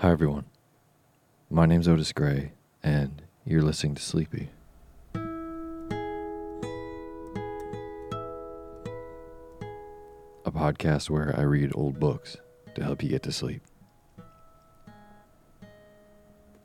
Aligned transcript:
Hi, 0.00 0.10
everyone. 0.12 0.46
My 1.50 1.66
name's 1.66 1.86
Otis 1.86 2.14
Gray, 2.14 2.52
and 2.82 3.20
you're 3.44 3.60
listening 3.60 3.96
to 3.96 4.02
Sleepy. 4.02 4.48
A 10.46 10.50
podcast 10.50 11.10
where 11.10 11.38
I 11.38 11.42
read 11.42 11.72
old 11.74 12.00
books 12.00 12.38
to 12.76 12.82
help 12.82 13.02
you 13.02 13.10
get 13.10 13.22
to 13.24 13.30
sleep. 13.30 13.60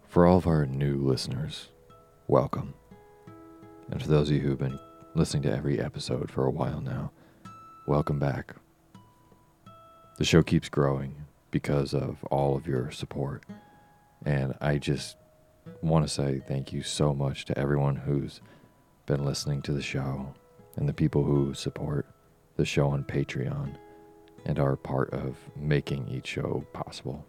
For 0.07 0.25
all 0.25 0.38
of 0.38 0.47
our 0.47 0.66
new 0.66 0.96
listeners, 0.96 1.67
welcome. 2.29 2.73
And 3.91 4.02
for 4.02 4.07
those 4.07 4.29
of 4.29 4.35
you 4.38 4.44
who've 4.44 4.57
been 4.57 4.79
listening 5.13 5.44
to 5.44 5.52
every 5.52 5.81
episode 5.81 6.31
for 6.31 6.46
a 6.46 6.52
while 6.52 6.79
now, 6.79 7.12
welcome 7.85 8.17
back. 8.17 8.56
The 10.19 10.23
show 10.23 10.41
keeps 10.41 10.69
growing 10.69 11.25
because 11.55 11.93
of 11.93 12.21
all 12.25 12.57
of 12.57 12.67
your 12.67 12.91
support. 12.91 13.41
And 14.25 14.55
I 14.59 14.77
just 14.77 15.16
want 15.81 16.05
to 16.05 16.13
say 16.13 16.41
thank 16.45 16.73
you 16.73 16.83
so 16.83 17.13
much 17.13 17.45
to 17.45 17.57
everyone 17.57 17.95
who's 17.95 18.41
been 19.05 19.23
listening 19.23 19.61
to 19.61 19.72
the 19.72 19.81
show 19.81 20.35
and 20.75 20.90
the 20.90 20.93
people 20.93 21.23
who 21.23 21.53
support 21.53 22.07
the 22.57 22.66
show 22.66 22.90
on 22.90 23.05
Patreon 23.05 23.78
and 24.46 24.59
are 24.59 24.75
part 24.75 25.13
of 25.13 25.37
making 25.55 26.09
each 26.09 26.28
show 26.28 26.67
possible. 26.73 27.25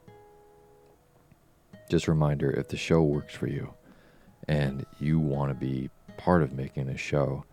Just 1.88 2.08
a 2.08 2.10
reminder 2.10 2.50
if 2.50 2.66
the 2.66 2.76
show 2.76 3.02
works 3.02 3.32
for 3.36 3.46
you 3.46 3.74
and 4.48 4.84
you 4.98 5.20
want 5.20 5.50
to 5.50 5.54
be 5.54 5.88
part 6.16 6.42
of 6.42 6.52
making 6.52 6.86
the 6.86 6.98
show, 6.98 7.44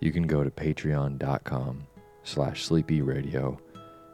you 0.00 0.12
can 0.12 0.26
go 0.26 0.44
to 0.44 0.50
patreon.com 0.50 1.86
slash 2.24 2.68
sleepyradio 2.68 3.58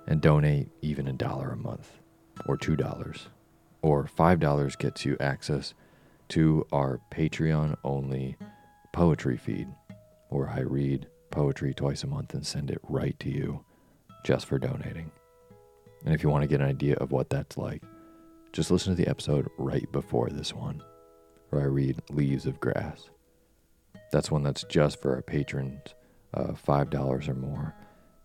and 0.06 0.20
donate 0.20 0.68
even 0.82 1.08
a 1.08 1.12
dollar 1.12 1.50
a 1.50 1.56
month 1.56 1.98
or 2.46 2.56
two 2.56 2.76
dollars 2.76 3.28
or 3.82 4.06
five 4.06 4.40
dollars 4.40 4.76
gets 4.76 5.04
you 5.04 5.16
access 5.20 5.74
to 6.28 6.66
our 6.72 7.00
patreon 7.10 7.76
only 7.84 8.36
poetry 8.92 9.36
feed 9.36 9.68
where 10.30 10.48
i 10.48 10.60
read 10.60 11.06
poetry 11.30 11.74
twice 11.74 12.02
a 12.02 12.06
month 12.06 12.34
and 12.34 12.46
send 12.46 12.70
it 12.70 12.78
right 12.88 13.18
to 13.20 13.30
you 13.30 13.64
just 14.24 14.46
for 14.46 14.58
donating 14.58 15.10
and 16.04 16.14
if 16.14 16.22
you 16.22 16.28
want 16.28 16.42
to 16.42 16.48
get 16.48 16.60
an 16.60 16.68
idea 16.68 16.94
of 16.96 17.12
what 17.12 17.30
that's 17.30 17.56
like 17.56 17.82
just 18.52 18.70
listen 18.70 18.94
to 18.94 19.02
the 19.02 19.08
episode 19.10 19.48
right 19.58 19.90
before 19.92 20.28
this 20.30 20.52
one 20.54 20.82
where 21.50 21.62
i 21.62 21.66
read 21.66 22.00
leaves 22.10 22.46
of 22.46 22.60
grass 22.60 23.10
That's 24.12 24.30
one 24.30 24.42
that's 24.42 24.64
just 24.64 25.00
for 25.00 25.14
our 25.14 25.22
patrons, 25.22 25.94
uh, 26.34 26.52
$5 26.52 27.28
or 27.28 27.34
more. 27.34 27.74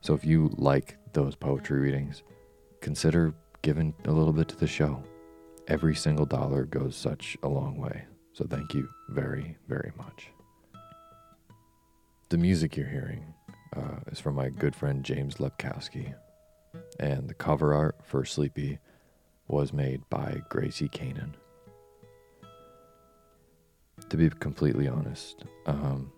So 0.01 0.13
if 0.15 0.25
you 0.25 0.50
like 0.57 0.98
those 1.13 1.36
poetry 1.36 1.80
readings, 1.80 2.24
consider 2.81 3.33
giving 3.62 3.94
a 4.06 4.12
little 4.12 4.33
bit 4.33 4.48
to 4.50 4.57
the 4.57 4.68
show. 4.68 5.03
Every 5.68 5.95
single 5.95 6.25
dollar 6.25 6.65
goes 6.65 6.95
such 6.95 7.38
a 7.44 7.48
long 7.48 7.77
way. 7.77 8.06
So 8.33 8.45
thank 8.45 8.74
you 8.74 8.89
very, 9.09 9.57
very 9.68 9.92
much. 9.98 10.30
The 12.30 12.38
music 12.38 12.75
you're 12.75 12.88
hearing 12.88 13.33
uh, 13.75 14.00
is 14.12 14.19
from 14.19 14.36
my 14.36 14.50
good 14.50 14.75
friend 14.75 15.03
James 15.03 15.36
Lepkowski, 15.36 16.13
and 17.00 17.30
the 17.30 17.33
cover 17.33 17.74
art 17.74 17.98
for 18.03 18.25
Sleepy 18.25 18.80
was 19.48 19.74
made 19.74 20.01
by 20.09 20.42
Gracie 20.50 20.89
Kanan. 20.89 21.33
To 24.09 24.18
be 24.18 24.30
completely 24.30 24.88
honest, 24.88 25.44
um, 25.68 26.12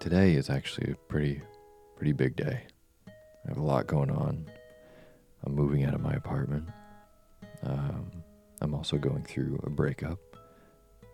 today 0.00 0.32
is 0.34 0.50
actually 0.50 0.92
a 0.92 0.96
pretty, 1.08 1.42
pretty 1.96 2.12
big 2.12 2.34
day. 2.34 2.66
I 3.48 3.52
have 3.52 3.58
a 3.58 3.62
lot 3.62 3.86
going 3.86 4.10
on. 4.10 4.44
I'm 5.42 5.54
moving 5.54 5.82
out 5.84 5.94
of 5.94 6.02
my 6.02 6.12
apartment. 6.12 6.68
Um, 7.62 8.10
I'm 8.60 8.74
also 8.74 8.98
going 8.98 9.24
through 9.24 9.58
a 9.62 9.70
breakup, 9.70 10.18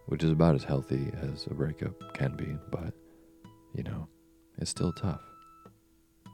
which 0.07 0.25
is 0.25 0.33
about 0.33 0.57
as 0.57 0.65
healthy 0.65 1.13
as 1.23 1.47
a 1.47 1.55
breakup 1.55 2.13
can 2.13 2.35
be, 2.35 2.57
but, 2.73 2.93
you 3.73 3.85
know, 3.85 4.09
it's 4.59 4.73
still 4.73 4.93
tough. 4.93 5.21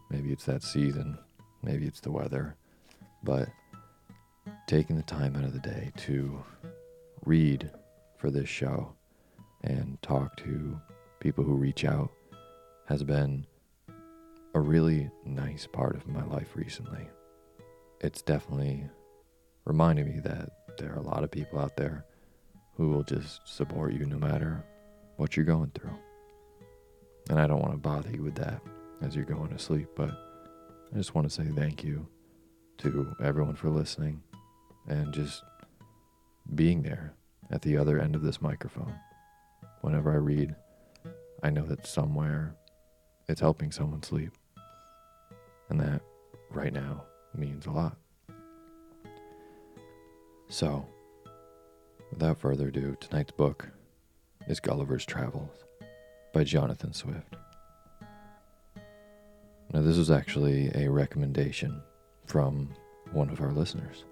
Maybe 0.08 0.32
it's 0.32 0.46
that 0.46 0.62
season, 0.62 1.18
maybe 1.62 1.86
it's 1.86 2.00
the 2.00 2.10
weather, 2.10 2.56
but 3.22 3.50
taking 4.66 4.96
the 4.96 5.02
time 5.02 5.36
out 5.36 5.44
of 5.44 5.52
the 5.52 5.58
day 5.58 5.92
to 5.98 6.42
read 7.26 7.70
for 8.16 8.30
this 8.30 8.48
show 8.48 8.94
and 9.64 10.00
talk 10.00 10.34
to 10.38 10.80
people 11.20 11.44
who 11.44 11.52
reach 11.52 11.84
out 11.84 12.10
has 12.86 13.02
been 13.02 13.44
a 14.54 14.60
really 14.60 15.10
nice 15.24 15.66
part 15.66 15.94
of 15.96 16.08
my 16.08 16.24
life 16.24 16.56
recently. 16.56 17.08
It's 18.00 18.22
definitely 18.22 18.84
reminding 19.64 20.06
me 20.06 20.20
that 20.20 20.50
there 20.78 20.92
are 20.92 20.98
a 20.98 21.02
lot 21.02 21.22
of 21.22 21.30
people 21.30 21.58
out 21.58 21.76
there 21.76 22.04
who 22.74 22.88
will 22.88 23.04
just 23.04 23.40
support 23.44 23.92
you 23.92 24.06
no 24.06 24.18
matter 24.18 24.64
what 25.16 25.36
you're 25.36 25.44
going 25.44 25.70
through. 25.74 25.96
And 27.28 27.38
I 27.38 27.46
don't 27.46 27.60
want 27.60 27.72
to 27.72 27.78
bother 27.78 28.10
you 28.10 28.22
with 28.22 28.34
that 28.36 28.60
as 29.02 29.14
you're 29.14 29.24
going 29.24 29.50
to 29.50 29.58
sleep, 29.58 29.88
but 29.94 30.10
I 30.92 30.96
just 30.96 31.14
want 31.14 31.28
to 31.28 31.34
say 31.34 31.48
thank 31.54 31.84
you 31.84 32.06
to 32.78 33.14
everyone 33.22 33.54
for 33.54 33.68
listening 33.68 34.22
and 34.88 35.12
just 35.12 35.44
being 36.54 36.82
there 36.82 37.14
at 37.50 37.62
the 37.62 37.76
other 37.76 38.00
end 38.00 38.16
of 38.16 38.22
this 38.22 38.40
microphone. 38.40 38.94
Whenever 39.82 40.10
I 40.10 40.16
read, 40.16 40.56
I 41.42 41.50
know 41.50 41.66
that 41.66 41.86
somewhere 41.86 42.56
it's 43.28 43.40
helping 43.40 43.70
someone 43.70 44.02
sleep. 44.02 44.32
And 45.70 45.80
that 45.80 46.02
right 46.50 46.72
now 46.72 47.04
means 47.34 47.66
a 47.66 47.70
lot. 47.70 47.96
So, 50.48 50.84
without 52.10 52.40
further 52.40 52.68
ado, 52.68 52.96
tonight's 53.00 53.30
book 53.30 53.68
is 54.48 54.58
Gulliver's 54.58 55.06
Travels 55.06 55.64
by 56.34 56.42
Jonathan 56.42 56.92
Swift. 56.92 57.36
Now, 59.72 59.82
this 59.82 59.96
was 59.96 60.10
actually 60.10 60.72
a 60.74 60.90
recommendation 60.90 61.80
from 62.26 62.70
one 63.12 63.30
of 63.30 63.40
our 63.40 63.52
listeners. 63.52 64.04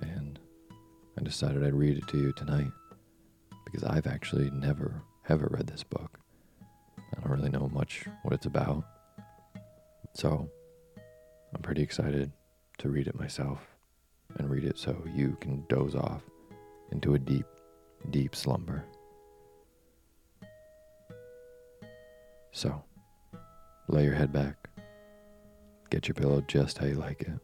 And 0.00 0.38
I 1.18 1.22
decided 1.22 1.62
I'd 1.62 1.74
read 1.74 1.98
it 1.98 2.08
to 2.08 2.18
you 2.18 2.32
tonight 2.32 2.70
because 3.66 3.84
I've 3.84 4.06
actually 4.06 4.50
never, 4.50 5.02
ever 5.28 5.48
read 5.50 5.66
this 5.66 5.84
book. 5.84 6.18
I 6.98 7.20
don't 7.20 7.30
really 7.30 7.50
know 7.50 7.68
much 7.70 8.06
what 8.22 8.32
it's 8.32 8.46
about. 8.46 8.84
So 10.14 10.50
I'm 11.54 11.62
pretty 11.62 11.82
excited 11.82 12.32
to 12.78 12.88
read 12.88 13.06
it 13.06 13.18
myself 13.18 13.60
and 14.36 14.50
read 14.50 14.64
it 14.64 14.78
so 14.78 15.02
you 15.14 15.36
can 15.40 15.64
doze 15.68 15.94
off 15.94 16.22
into 16.92 17.14
a 17.14 17.18
deep, 17.18 17.46
deep 18.10 18.34
slumber. 18.34 18.84
So, 22.52 22.82
lay 23.88 24.04
your 24.04 24.14
head 24.14 24.32
back. 24.32 24.68
Get 25.90 26.08
your 26.08 26.14
pillow 26.14 26.42
just 26.48 26.78
how 26.78 26.86
you 26.86 26.94
like 26.94 27.22
it. 27.22 27.38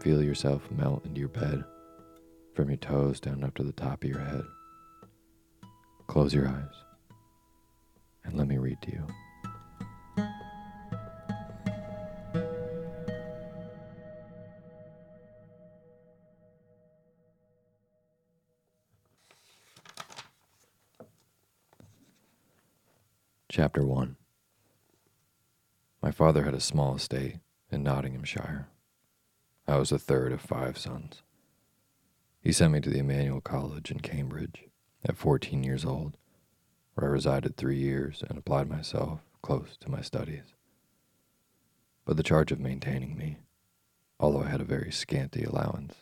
Feel 0.00 0.22
yourself 0.22 0.70
melt 0.70 1.04
into 1.06 1.20
your 1.20 1.28
bed 1.28 1.64
from 2.54 2.68
your 2.68 2.76
toes 2.76 3.20
down 3.20 3.44
up 3.44 3.54
to 3.54 3.62
the 3.62 3.72
top 3.72 4.02
of 4.02 4.10
your 4.10 4.18
head. 4.18 4.42
Close 6.06 6.34
your 6.34 6.48
eyes 6.48 6.74
and 8.24 8.34
let 8.34 8.48
me 8.48 8.58
read 8.58 8.80
to 8.82 8.92
you. 8.92 9.06
Chapter 23.48 23.86
1 23.86 24.16
My 26.02 26.10
father 26.10 26.42
had 26.42 26.52
a 26.52 26.60
small 26.60 26.96
estate 26.96 27.36
in 27.70 27.84
Nottinghamshire. 27.84 28.66
I 29.68 29.76
was 29.76 29.90
the 29.90 30.00
third 30.00 30.32
of 30.32 30.40
five 30.40 30.76
sons. 30.76 31.22
He 32.40 32.50
sent 32.50 32.72
me 32.72 32.80
to 32.80 32.90
the 32.90 32.98
Emmanuel 32.98 33.40
College 33.40 33.92
in 33.92 34.00
Cambridge 34.00 34.64
at 35.04 35.16
14 35.16 35.62
years 35.62 35.84
old, 35.84 36.16
where 36.94 37.08
I 37.08 37.12
resided 37.12 37.56
three 37.56 37.78
years 37.78 38.24
and 38.28 38.36
applied 38.36 38.68
myself 38.68 39.20
close 39.42 39.76
to 39.78 39.90
my 39.92 40.00
studies. 40.00 40.54
But 42.04 42.16
the 42.16 42.24
charge 42.24 42.50
of 42.50 42.58
maintaining 42.58 43.16
me, 43.16 43.38
although 44.18 44.42
I 44.42 44.48
had 44.48 44.60
a 44.60 44.64
very 44.64 44.90
scanty 44.90 45.44
allowance, 45.44 45.94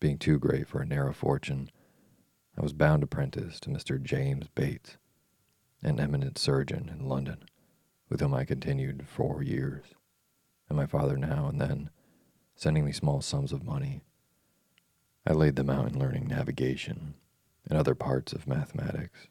being 0.00 0.16
too 0.16 0.38
great 0.38 0.66
for 0.66 0.80
a 0.80 0.86
narrow 0.86 1.12
fortune, 1.12 1.70
I 2.58 2.62
was 2.62 2.72
bound 2.72 3.02
apprentice 3.02 3.60
to 3.60 3.70
Mr. 3.70 4.02
James 4.02 4.48
Bates, 4.54 4.96
an 5.82 6.00
eminent 6.00 6.38
surgeon 6.38 6.88
in 6.88 7.08
London, 7.08 7.44
with 8.08 8.20
whom 8.20 8.34
I 8.34 8.44
continued 8.44 9.06
four 9.08 9.42
years, 9.42 9.84
and 10.68 10.76
my 10.76 10.86
father 10.86 11.16
now 11.16 11.48
and 11.48 11.60
then 11.60 11.90
sending 12.54 12.84
me 12.84 12.92
small 12.92 13.20
sums 13.20 13.52
of 13.52 13.64
money. 13.64 14.00
I 15.26 15.32
laid 15.32 15.56
them 15.56 15.70
out 15.70 15.88
in 15.88 15.98
learning 15.98 16.26
navigation 16.28 17.14
and 17.68 17.78
other 17.78 17.94
parts 17.94 18.32
of 18.32 18.46
mathematics, 18.46 19.28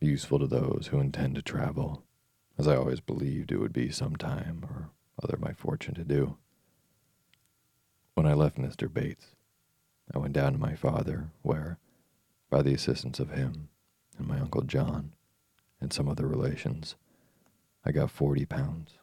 useful 0.00 0.38
to 0.38 0.46
those 0.46 0.88
who 0.90 1.00
intend 1.00 1.36
to 1.36 1.42
travel, 1.42 2.02
as 2.58 2.68
I 2.68 2.76
always 2.76 3.00
believed 3.00 3.50
it 3.50 3.58
would 3.58 3.72
be 3.72 3.90
some 3.90 4.16
time 4.16 4.64
or 4.68 4.90
other 5.22 5.36
my 5.38 5.52
fortune 5.52 5.94
to 5.94 6.04
do. 6.04 6.36
When 8.14 8.26
I 8.26 8.34
left 8.34 8.58
Mr. 8.58 8.92
Bates, 8.92 9.34
I 10.14 10.18
went 10.18 10.34
down 10.34 10.52
to 10.52 10.58
my 10.58 10.74
father, 10.74 11.30
where, 11.42 11.78
by 12.50 12.62
the 12.62 12.74
assistance 12.74 13.18
of 13.18 13.30
him 13.30 13.68
and 14.18 14.26
my 14.26 14.38
Uncle 14.38 14.62
John 14.62 15.12
and 15.80 15.92
some 15.92 16.08
other 16.08 16.26
relations, 16.26 16.96
I 17.84 17.92
got 17.92 18.10
forty 18.10 18.46
pounds 18.46 18.98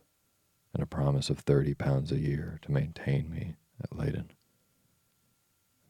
and 0.74 0.82
a 0.82 0.88
promise 0.88 1.30
of 1.30 1.40
thirty 1.40 1.74
pounds 1.74 2.12
a 2.12 2.20
year 2.20 2.60
to 2.64 2.72
maintain 2.72 3.30
me 3.30 3.56
at 3.82 3.96
Leyden. 3.96 4.32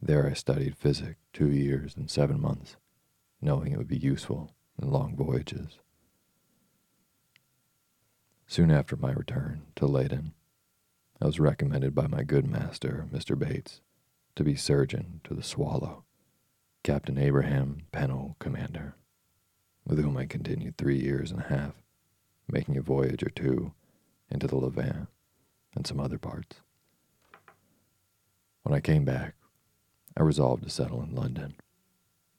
There 0.01 0.27
I 0.27 0.33
studied 0.33 0.77
physic 0.77 1.17
two 1.31 1.49
years 1.49 1.95
and 1.95 2.11
seven 2.11 2.41
months, 2.41 2.75
knowing 3.41 3.71
it 3.71 3.77
would 3.77 3.87
be 3.87 3.97
useful 3.97 4.51
in 4.81 4.91
long 4.91 5.15
voyages. 5.15 5.79
Soon 8.47 8.69
after 8.69 8.97
my 8.97 9.11
return 9.11 9.63
to 9.77 9.85
Leyden, 9.85 10.33
I 11.21 11.25
was 11.25 11.39
recommended 11.39 11.95
by 11.95 12.07
my 12.07 12.23
good 12.23 12.45
master, 12.45 13.07
Mr. 13.11 13.39
Bates, 13.39 13.79
to 14.35 14.43
be 14.43 14.55
surgeon 14.55 15.21
to 15.23 15.33
the 15.33 15.41
Swallow, 15.41 16.03
Captain 16.83 17.17
Abraham 17.17 17.83
Pennell, 17.93 18.35
commander, 18.39 18.95
with 19.85 19.99
whom 19.99 20.17
I 20.17 20.25
continued 20.25 20.77
three 20.77 20.99
years 20.99 21.31
and 21.31 21.41
a 21.41 21.47
half, 21.47 21.73
making 22.47 22.77
a 22.77 22.81
voyage 22.81 23.23
or 23.23 23.29
two 23.29 23.73
into 24.29 24.47
the 24.47 24.55
Levant 24.55 25.07
and 25.75 25.85
some 25.85 25.99
other 25.99 26.17
parts. 26.17 26.57
When 28.63 28.73
I 28.73 28.79
came 28.79 29.03
back, 29.03 29.35
I 30.15 30.23
resolved 30.23 30.63
to 30.63 30.69
settle 30.69 31.01
in 31.01 31.15
London, 31.15 31.55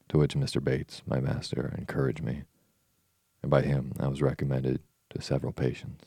to 0.08 0.18
which 0.18 0.34
Mr. 0.34 0.62
Bates, 0.62 1.02
my 1.06 1.20
master, 1.20 1.74
encouraged 1.76 2.22
me, 2.22 2.44
and 3.42 3.50
by 3.50 3.62
him 3.62 3.92
I 3.98 4.08
was 4.08 4.22
recommended 4.22 4.80
to 5.10 5.20
several 5.20 5.52
patients. 5.52 6.04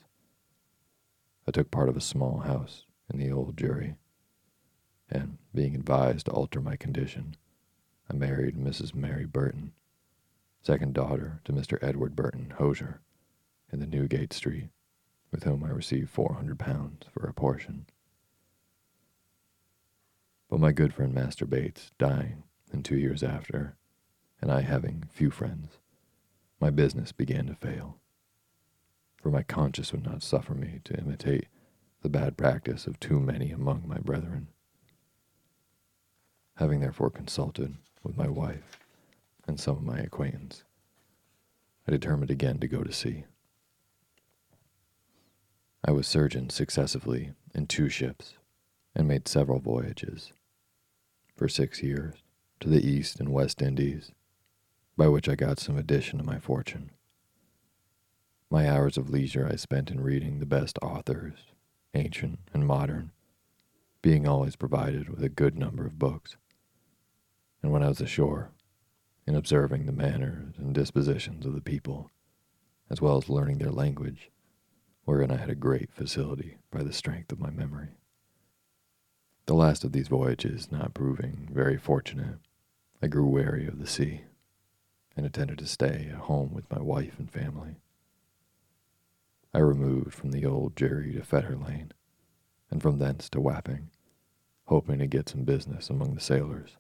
I 1.48 1.52
took 1.52 1.72
part 1.72 1.90
of 1.90 1.96
a 1.96 2.02
small 2.02 2.40
house 2.40 2.86
in 3.14 3.20
the 3.20 3.32
old 3.32 3.56
Jewry, 3.56 3.96
and 5.10 5.38
being 5.54 5.76
advised 5.76 6.26
to 6.26 6.32
alter 6.32 6.62
my 6.62 6.76
condition, 6.76 7.36
I 8.10 8.14
married 8.14 8.56
Mrs. 8.56 8.96
Mary 8.96 9.26
Burton, 9.26 9.74
second 10.62 10.94
daughter 10.94 11.42
to 11.46 11.54
Mr. 11.54 11.78
Edward 11.82 12.16
Burton 12.16 12.54
Hosier, 12.58 13.02
in 13.72 13.80
the 13.80 13.88
Newgate 13.88 14.34
Street, 14.34 14.70
with 15.32 15.44
whom 15.44 15.64
I 15.64 15.70
received 15.70 16.10
four 16.10 16.34
hundred 16.36 16.60
pounds 16.60 17.06
for 17.12 17.28
a 17.28 17.34
portion. 17.34 17.86
But 20.50 20.60
my 20.60 20.72
good 20.72 20.94
friend 20.94 21.14
Master 21.14 21.46
Bates 21.46 21.92
dying 21.98 22.44
in 22.72 22.84
two 22.84 22.98
years 22.98 23.24
after, 23.24 23.76
and 24.42 24.52
I 24.52 24.62
having 24.62 25.04
few 25.12 25.30
friends, 25.30 25.80
my 26.60 26.70
business 26.70 27.12
began 27.12 27.48
to 27.48 27.56
fail. 27.56 27.98
For 29.22 29.30
my 29.30 29.44
conscience 29.44 29.92
would 29.92 30.06
not 30.06 30.24
suffer 30.24 30.54
me 30.54 30.80
to 30.86 30.98
imitate 30.98 31.48
the 32.02 32.10
bad 32.10 32.38
practice 32.38 32.88
of 32.88 33.00
too 33.00 33.20
many 33.20 33.52
among 33.52 33.84
my 33.86 33.98
brethren. 33.98 34.48
Having 36.56 36.80
therefore 36.80 37.10
consulted 37.10 37.76
with 38.04 38.18
my 38.18 38.28
wife 38.28 38.80
and 39.48 39.60
some 39.60 39.78
of 39.78 39.84
my 39.84 39.98
acquaintance, 39.98 40.64
I 41.88 41.92
determined 41.92 42.30
again 42.30 42.60
to 42.60 42.68
go 42.68 42.84
to 42.84 42.92
sea. 42.92 43.24
I 45.86 45.92
was 45.92 46.06
surgeon 46.06 46.50
successively 46.50 47.32
in 47.56 47.68
two 47.68 47.88
ships 47.88 48.34
and 48.94 49.08
made 49.08 49.28
several 49.28 49.60
voyages 49.60 50.34
for 51.36 51.48
six 51.48 51.82
years 51.82 52.16
to 52.60 52.68
the 52.68 52.86
East 52.86 53.20
and 53.20 53.30
West 53.30 53.62
Indies, 53.62 54.12
by 54.98 55.08
which 55.08 55.30
I 55.30 55.36
got 55.36 55.60
some 55.60 55.78
addition 55.78 56.18
to 56.18 56.26
my 56.26 56.40
fortune. 56.40 56.92
My 58.50 58.70
hours 58.70 58.98
of 58.98 59.10
leisure 59.10 59.48
I 59.50 59.56
spent 59.56 59.92
in 59.92 60.02
reading 60.02 60.40
the 60.40 60.46
best 60.46 60.80
authors, 60.82 61.38
ancient 61.94 62.40
and 62.54 62.66
modern, 62.66 63.12
being 64.02 64.28
always 64.28 64.56
provided 64.56 65.10
with 65.10 65.24
a 65.24 65.30
good 65.30 65.58
number 65.58 65.86
of 65.86 66.00
books. 66.00 66.38
And 67.62 67.72
when 67.72 67.84
I 67.84 67.90
was 67.90 68.02
ashore, 68.02 68.52
in 69.28 69.36
observing 69.36 69.86
the 69.86 69.92
manners 69.92 70.56
and 70.58 70.74
dispositions 70.74 71.46
of 71.46 71.54
the 71.54 71.62
people, 71.62 72.10
as 72.90 73.02
well 73.02 73.18
as 73.18 73.30
learning 73.30 73.58
their 73.58 73.72
language, 73.72 74.32
wherein 75.04 75.30
I 75.30 75.36
had 75.36 75.50
a 75.50 75.56
great 75.56 75.92
facility 75.92 76.58
by 76.72 76.82
the 76.82 76.94
strength 76.94 77.34
of 77.34 77.40
my 77.40 77.50
memory. 77.50 77.90
The 79.46 79.54
last 79.54 79.84
of 79.84 79.92
these 79.92 80.08
voyages 80.08 80.72
not 80.72 80.94
proving 80.94 81.50
very 81.52 81.78
fortunate, 81.78 82.40
I 83.02 83.08
grew 83.08 83.28
weary 83.28 83.68
of 83.68 83.80
the 83.80 83.88
sea 83.88 84.22
and 85.16 85.26
intended 85.26 85.58
to 85.60 85.66
stay 85.68 86.08
at 86.10 86.20
home 86.20 86.54
with 86.54 86.72
my 86.72 86.82
wife 86.82 87.20
and 87.20 87.30
family. 87.30 87.76
I 89.54 89.60
removed 89.60 90.14
from 90.14 90.32
the 90.32 90.46
old 90.46 90.76
Jewry 90.76 91.14
to 91.14 91.24
Fetter 91.24 91.58
Lane, 91.58 91.92
and 92.70 92.82
from 92.82 93.00
thence 93.00 93.30
to 93.30 93.42
Wapping, 93.42 93.90
hoping 94.66 95.00
to 95.00 95.08
get 95.08 95.28
some 95.28 95.44
business 95.44 95.90
among 95.90 96.14
the 96.14 96.22
sailors, 96.22 96.78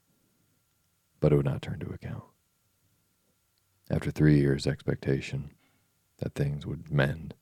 but 1.19 1.33
it 1.33 1.35
would 1.35 1.45
not 1.45 1.61
turn 1.61 1.79
to 1.79 1.89
account. 1.89 2.23
After 3.89 4.11
three 4.11 4.39
years' 4.39 4.67
expectation 4.67 5.51
that 6.17 6.35
things 6.35 6.65
would 6.65 6.91
mend, 6.91 7.35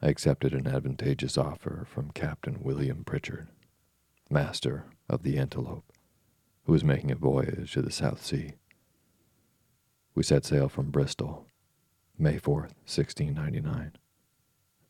I 0.00 0.08
accepted 0.08 0.54
an 0.54 0.66
advantageous 0.66 1.36
offer 1.36 1.84
from 1.88 2.12
Captain 2.12 2.62
William 2.62 3.04
Pritchard 3.04 3.48
master 4.30 4.86
of 5.08 5.22
the 5.22 5.38
Antelope, 5.38 5.92
who 6.64 6.72
was 6.72 6.84
making 6.84 7.10
a 7.10 7.16
voyage 7.16 7.72
to 7.72 7.82
the 7.82 7.90
South 7.90 8.24
Sea. 8.24 8.52
We 10.14 10.22
set 10.22 10.44
sail 10.44 10.68
from 10.68 10.90
Bristol, 10.90 11.46
May 12.18 12.38
4th, 12.38 12.74
1699, 12.86 13.92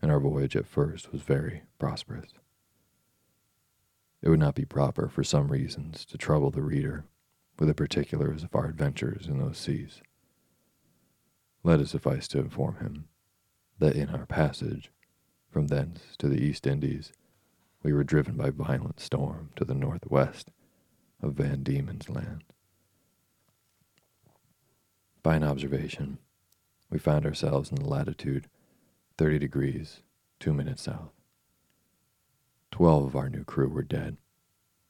and 0.03 0.11
our 0.11 0.21
voyage 0.21 0.57
at 0.57 0.67
first 0.67 1.12
was 1.12 1.23
very 1.23 1.62
prosperous. 1.79 2.31
It 4.23 4.29
would 4.29 4.41
not 4.41 4.55
be 4.55 4.64
proper, 4.64 5.09
for 5.09 5.25
some 5.25 5.49
reasons, 5.49 6.05
to 6.07 6.19
trouble 6.19 6.50
the 6.50 6.62
reader 6.62 7.05
with 7.59 7.69
the 7.69 7.75
particulars 7.75 8.43
of 8.43 8.55
our 8.55 8.67
adventures 8.67 9.26
in 9.26 9.38
those 9.38 9.59
seas. 9.59 10.03
Let 11.66 11.80
it 11.80 11.88
suffice 11.88 12.28
to 12.28 12.40
inform 12.40 12.76
him 12.76 13.09
that 13.78 13.97
in 13.97 14.11
our 14.11 14.26
passage 14.26 14.92
from 15.50 15.68
thence 15.68 16.14
to 16.18 16.28
the 16.28 16.40
East 16.40 16.66
Indies, 16.66 17.11
we 17.83 17.94
were 17.94 18.04
driven 18.04 18.37
by 18.37 18.50
violent 18.50 19.00
storm 19.00 19.49
to 19.56 19.64
the 19.64 19.75
northwest 19.75 20.50
of 21.23 21.33
Van 21.33 21.62
Diemen's 21.62 22.11
Land. 22.11 22.44
By 25.23 25.37
an 25.37 25.42
observation, 25.42 26.18
we 26.90 26.99
found 26.99 27.25
ourselves 27.25 27.71
in 27.71 27.76
the 27.76 27.88
latitude 27.88 28.47
30 29.16 29.38
degrees 29.38 30.02
2 30.40 30.52
minutes 30.52 30.83
south. 30.83 31.12
Twelve 32.71 33.06
of 33.06 33.16
our 33.16 33.30
new 33.30 33.44
crew 33.44 33.68
were 33.68 33.83
dead 33.83 34.18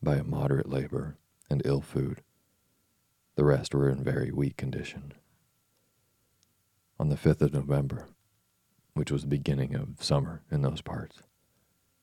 by 0.03 0.17
immoderate 0.17 0.69
labor 0.69 1.19
and 1.49 1.63
ill 1.65 1.83
food. 1.83 2.23
The 3.37 3.45
rest 3.45 3.75
were 3.75 3.89
in 3.91 4.03
very 4.03 4.33
weak 4.33 4.57
condition. 4.57 5.13
On 6.97 7.09
the 7.09 7.17
5th 7.17 7.41
of 7.41 7.53
November, 7.53 8.07
which 8.93 9.11
was 9.11 9.23
the 9.23 9.29
beginning 9.29 9.75
of 9.75 10.03
summer 10.03 10.43
in 10.51 10.63
those 10.63 10.81
parts, 10.81 11.23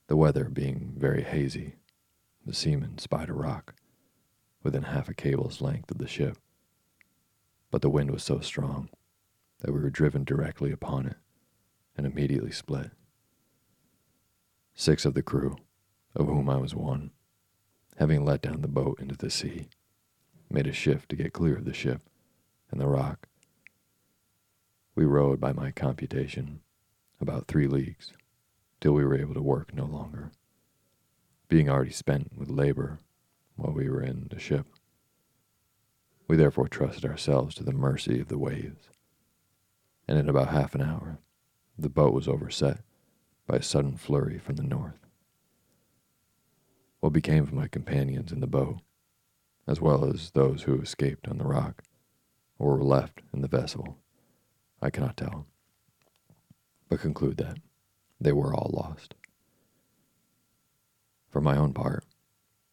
the 0.07 0.17
weather 0.17 0.45
being 0.45 0.93
very 0.98 1.24
hazy, 1.24 1.75
the 2.45 2.53
seamen 2.53 2.98
spied 2.98 3.29
a 3.29 3.33
rock 3.33 3.74
within 4.63 4.83
half 4.83 5.07
a 5.07 5.13
cable's 5.13 5.62
length 5.62 5.89
of 5.91 5.98
the 5.98 6.07
ship. 6.07 6.38
But 7.69 7.81
the 7.81 7.89
wind 7.89 8.12
was 8.12 8.21
so 8.21 8.41
strong 8.41 8.89
that 9.60 9.71
we 9.71 9.79
were 9.79 9.89
driven 9.89 10.25
directly 10.25 10.74
upon 10.74 11.05
it 11.05 11.17
and 11.95 12.05
immediately 12.05 12.51
split. 12.51 12.91
Six 14.75 15.05
of 15.05 15.13
the 15.13 15.24
crew, 15.24 15.55
of 16.15 16.27
whom 16.27 16.50
I 16.50 16.57
was 16.57 16.75
one, 16.75 17.12
having 17.98 18.25
let 18.25 18.41
down 18.41 18.62
the 18.62 18.67
boat 18.67 19.00
into 19.00 19.15
the 19.15 19.29
sea, 19.29 19.69
made 20.50 20.67
a 20.67 20.74
shift 20.74 21.07
to 21.10 21.15
get 21.15 21.31
clear 21.31 21.55
of 21.55 21.65
the 21.65 21.74
ship 21.74 22.01
and 22.69 22.81
the 22.81 22.88
rock. 22.88 23.29
We 24.93 25.05
rowed, 25.05 25.39
by 25.39 25.53
my 25.53 25.71
computation, 25.71 26.62
about 27.21 27.48
three 27.48 27.67
leagues 27.67 28.12
till 28.81 28.93
we 28.93 29.05
were 29.05 29.15
able 29.15 29.33
to 29.36 29.41
work 29.41 29.74
no 29.74 29.86
longer, 29.86 30.31
being 31.48 31.69
already 31.69 31.91
spent 31.91 32.38
with 32.38 32.50
labor 32.50 33.00
while 33.55 33.74
we 33.74 33.89
were 33.89 34.01
in 34.01 34.27
the 34.29 34.39
ship. 34.39 34.67
We 36.27 36.36
therefore 36.36 36.67
trusted 36.67 37.05
ourselves 37.05 37.55
to 37.55 37.63
the 37.63 37.71
mercy 37.71 38.19
of 38.19 38.27
the 38.27 38.38
waves, 38.38 38.89
and 40.07 40.17
in 40.17 40.27
about 40.27 40.50
half 40.50 40.75
an 40.75 40.81
hour 40.81 41.19
the 41.77 41.89
boat 41.89 42.13
was 42.13 42.27
overset 42.27 42.81
by 43.48 43.57
a 43.57 43.63
sudden 43.63 43.98
flurry 43.98 44.39
from 44.39 44.55
the 44.55 44.63
north. 44.63 45.07
What 47.00 47.13
became 47.13 47.43
of 47.43 47.53
my 47.53 47.67
companions 47.67 48.31
in 48.31 48.39
the 48.41 48.48
boat, 48.48 48.79
as 49.67 49.79
well 49.79 50.05
as 50.05 50.31
those 50.31 50.63
who 50.63 50.81
escaped 50.81 51.27
on 51.27 51.38
the 51.38 51.45
rock 51.45 51.83
or 52.60 52.77
were 52.77 52.83
left 52.83 53.21
in 53.33 53.41
the 53.41 53.48
vessel, 53.48 53.98
I 54.81 54.89
cannot 54.89 55.17
tell, 55.17 55.45
but 56.89 57.00
conclude 57.00 57.38
that 57.38 57.57
they 58.19 58.31
were 58.31 58.53
all 58.53 58.71
lost. 58.73 59.13
For 61.29 61.39
my 61.39 61.55
own 61.55 61.73
part, 61.73 62.03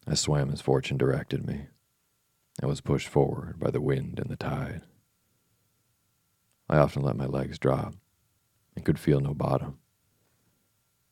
I 0.06 0.14
swam 0.14 0.50
as 0.50 0.60
fortune 0.60 0.96
directed 0.96 1.46
me 1.46 1.66
and 2.60 2.68
was 2.68 2.80
pushed 2.80 3.08
forward 3.08 3.60
by 3.60 3.70
the 3.70 3.80
wind 3.80 4.18
and 4.18 4.30
the 4.30 4.36
tide. 4.36 4.82
I 6.68 6.78
often 6.78 7.02
let 7.02 7.16
my 7.16 7.26
legs 7.26 7.58
drop 7.58 7.94
and 8.74 8.84
could 8.84 8.98
feel 8.98 9.20
no 9.20 9.34
bottom. 9.34 9.78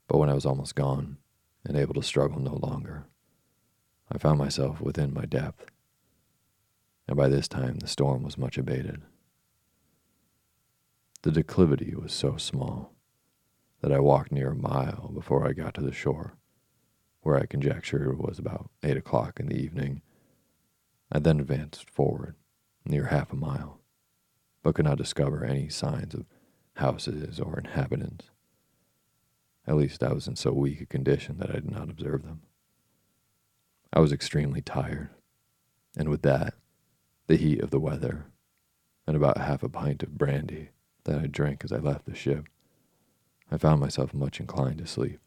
But 0.08 0.18
when 0.18 0.30
I 0.30 0.34
was 0.34 0.46
almost 0.46 0.74
gone 0.74 1.18
and 1.64 1.76
able 1.76 1.94
to 1.94 2.02
struggle 2.02 2.40
no 2.40 2.54
longer, 2.56 3.06
I 4.10 4.18
found 4.18 4.38
myself 4.38 4.80
within 4.80 5.12
my 5.12 5.24
depth, 5.26 5.66
and 7.08 7.16
by 7.16 7.28
this 7.28 7.48
time 7.48 7.78
the 7.78 7.88
storm 7.88 8.22
was 8.22 8.38
much 8.38 8.56
abated. 8.56 9.02
The 11.26 11.32
declivity 11.32 11.92
was 11.92 12.12
so 12.12 12.36
small 12.36 12.94
that 13.80 13.90
I 13.90 13.98
walked 13.98 14.30
near 14.30 14.52
a 14.52 14.54
mile 14.54 15.10
before 15.12 15.44
I 15.44 15.54
got 15.54 15.74
to 15.74 15.80
the 15.80 15.90
shore, 15.90 16.36
where 17.22 17.36
I 17.36 17.46
conjectured 17.46 18.08
it 18.08 18.16
was 18.16 18.38
about 18.38 18.70
eight 18.84 18.96
o'clock 18.96 19.40
in 19.40 19.48
the 19.48 19.60
evening. 19.60 20.02
I 21.10 21.18
then 21.18 21.40
advanced 21.40 21.90
forward 21.90 22.36
near 22.84 23.06
half 23.06 23.32
a 23.32 23.36
mile, 23.36 23.80
but 24.62 24.76
could 24.76 24.84
not 24.84 24.98
discover 24.98 25.44
any 25.44 25.68
signs 25.68 26.14
of 26.14 26.26
houses 26.74 27.40
or 27.40 27.58
inhabitants. 27.58 28.30
At 29.66 29.74
least 29.74 30.04
I 30.04 30.12
was 30.12 30.28
in 30.28 30.36
so 30.36 30.52
weak 30.52 30.80
a 30.80 30.86
condition 30.86 31.38
that 31.38 31.50
I 31.50 31.54
did 31.54 31.72
not 31.72 31.90
observe 31.90 32.22
them. 32.22 32.42
I 33.92 33.98
was 33.98 34.12
extremely 34.12 34.62
tired, 34.62 35.10
and 35.96 36.08
with 36.08 36.22
that, 36.22 36.54
the 37.26 37.34
heat 37.34 37.62
of 37.62 37.70
the 37.70 37.80
weather, 37.80 38.26
and 39.08 39.16
about 39.16 39.38
half 39.38 39.64
a 39.64 39.68
pint 39.68 40.04
of 40.04 40.16
brandy 40.16 40.68
that 41.06 41.18
I 41.18 41.26
drank 41.26 41.64
as 41.64 41.72
I 41.72 41.78
left 41.78 42.04
the 42.04 42.14
ship, 42.14 42.44
I 43.50 43.56
found 43.56 43.80
myself 43.80 44.12
much 44.12 44.38
inclined 44.38 44.78
to 44.78 44.86
sleep. 44.86 45.20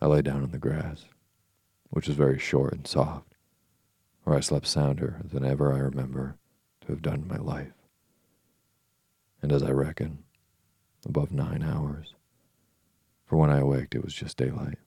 I 0.00 0.06
lay 0.06 0.22
down 0.22 0.42
on 0.42 0.50
the 0.50 0.58
grass, 0.58 1.04
which 1.90 2.08
was 2.08 2.16
very 2.16 2.38
short 2.38 2.72
and 2.72 2.86
soft, 2.86 3.34
where 4.24 4.36
I 4.36 4.40
slept 4.40 4.66
sounder 4.66 5.20
than 5.24 5.44
ever 5.44 5.72
I 5.72 5.78
remember 5.78 6.36
to 6.82 6.88
have 6.88 7.02
done 7.02 7.22
in 7.22 7.28
my 7.28 7.36
life. 7.36 7.72
And 9.42 9.52
as 9.52 9.62
I 9.62 9.70
reckon, 9.70 10.24
above 11.04 11.32
nine 11.32 11.62
hours, 11.62 12.14
for 13.24 13.36
when 13.36 13.50
I 13.50 13.58
awaked 13.58 13.94
it 13.94 14.04
was 14.04 14.14
just 14.14 14.36
daylight. 14.36 14.78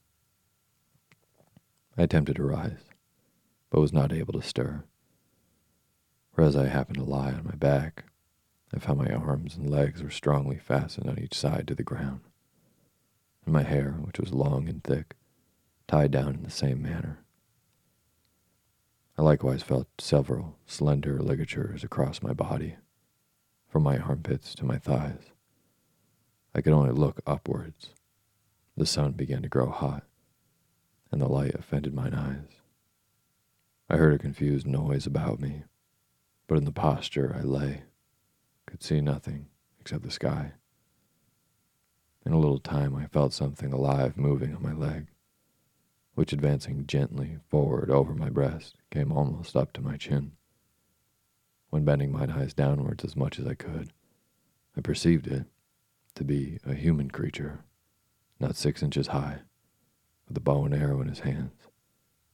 I 1.98 2.04
attempted 2.04 2.38
to 2.38 2.44
rise, 2.44 2.86
but 3.70 3.82
was 3.82 3.94
not 3.94 4.14
able 4.14 4.34
to 4.34 4.42
stir, 4.42 4.84
for 6.34 6.44
as 6.44 6.56
I 6.56 6.68
happened 6.68 6.98
to 6.98 7.04
lie 7.04 7.34
on 7.34 7.44
my 7.44 7.56
back, 7.56 8.06
I 8.74 8.80
found 8.80 9.00
my 9.00 9.12
arms 9.12 9.56
and 9.56 9.70
legs 9.70 10.04
were 10.04 10.12
strongly 10.12 10.58
fastened 10.58 11.10
on 11.10 11.20
each 11.20 11.34
side 11.34 11.68
to 11.68 11.76
the 11.76 11.84
ground, 11.84 12.22
and 13.46 13.54
my 13.54 13.64
hair, 13.64 13.94
which 14.02 14.20
was 14.20 14.34
long 14.34 14.70
and 14.70 14.84
thick, 14.84 15.16
tied 15.88 16.12
down 16.12 16.36
in 16.36 16.44
the 16.44 16.52
same 16.52 16.82
manner. 16.82 17.24
I 19.18 19.24
likewise 19.24 19.64
felt 19.64 19.88
several 19.98 20.58
slender 20.66 21.20
ligatures 21.20 21.84
across 21.84 22.22
my 22.22 22.32
body, 22.32 22.76
from 23.68 23.84
my 23.84 23.98
armpits 23.98 24.54
to 24.56 24.66
my 24.66 24.78
thighs. 24.78 25.32
I 26.54 26.62
could 26.62 26.74
only 26.74 26.92
look 26.92 27.22
upwards. 27.28 27.90
The 28.78 28.86
sun 28.86 29.14
began 29.14 29.42
to 29.42 29.50
grow 29.50 29.70
hot, 29.70 30.04
and 31.12 31.20
the 31.20 31.28
light 31.28 31.56
offended 31.56 31.94
mine 31.94 32.14
eyes. 32.14 32.62
I 33.90 33.98
heard 33.98 34.14
a 34.14 34.20
confused 34.20 34.68
noise 34.68 35.08
about 35.08 35.40
me, 35.40 35.64
but 36.48 36.58
in 36.58 36.66
the 36.66 36.72
posture 36.72 37.36
I 37.36 37.42
lay, 37.42 37.84
could 38.70 38.84
see 38.84 39.02
nothing 39.02 39.48
except 39.80 40.04
the 40.04 40.12
sky. 40.12 40.54
In 42.26 42.34
a 42.34 42.40
little 42.40 42.60
time, 42.60 42.96
I 42.96 43.08
felt 43.08 43.34
something 43.34 43.74
alive 43.74 44.16
moving 44.16 44.56
on 44.56 44.62
my 44.62 44.74
leg, 44.74 45.08
which 46.14 46.34
advancing 46.34 46.86
gently 46.86 47.40
forward 47.50 47.90
over 47.90 48.14
my 48.14 48.30
breast 48.30 48.76
came 48.92 49.12
almost 49.12 49.56
up 49.56 49.74
to 49.74 49.82
my 49.82 49.98
chin. 49.98 50.34
When 51.72 51.86
bending 51.86 52.12
mine 52.12 52.30
eyes 52.30 52.54
downwards 52.54 53.04
as 53.04 53.16
much 53.16 53.40
as 53.40 53.48
I 53.48 53.56
could, 53.56 53.92
I 54.78 54.82
perceived 54.82 55.28
it 55.28 55.46
to 56.16 56.24
be 56.24 56.60
a 56.64 56.76
human 56.76 57.10
creature, 57.10 57.66
not 58.40 58.56
six 58.56 58.84
inches 58.84 59.08
high, 59.08 59.40
with 60.28 60.38
a 60.38 60.42
bow 60.42 60.66
and 60.66 60.76
arrow 60.76 61.02
in 61.02 61.08
his 61.08 61.22
hands 61.22 61.54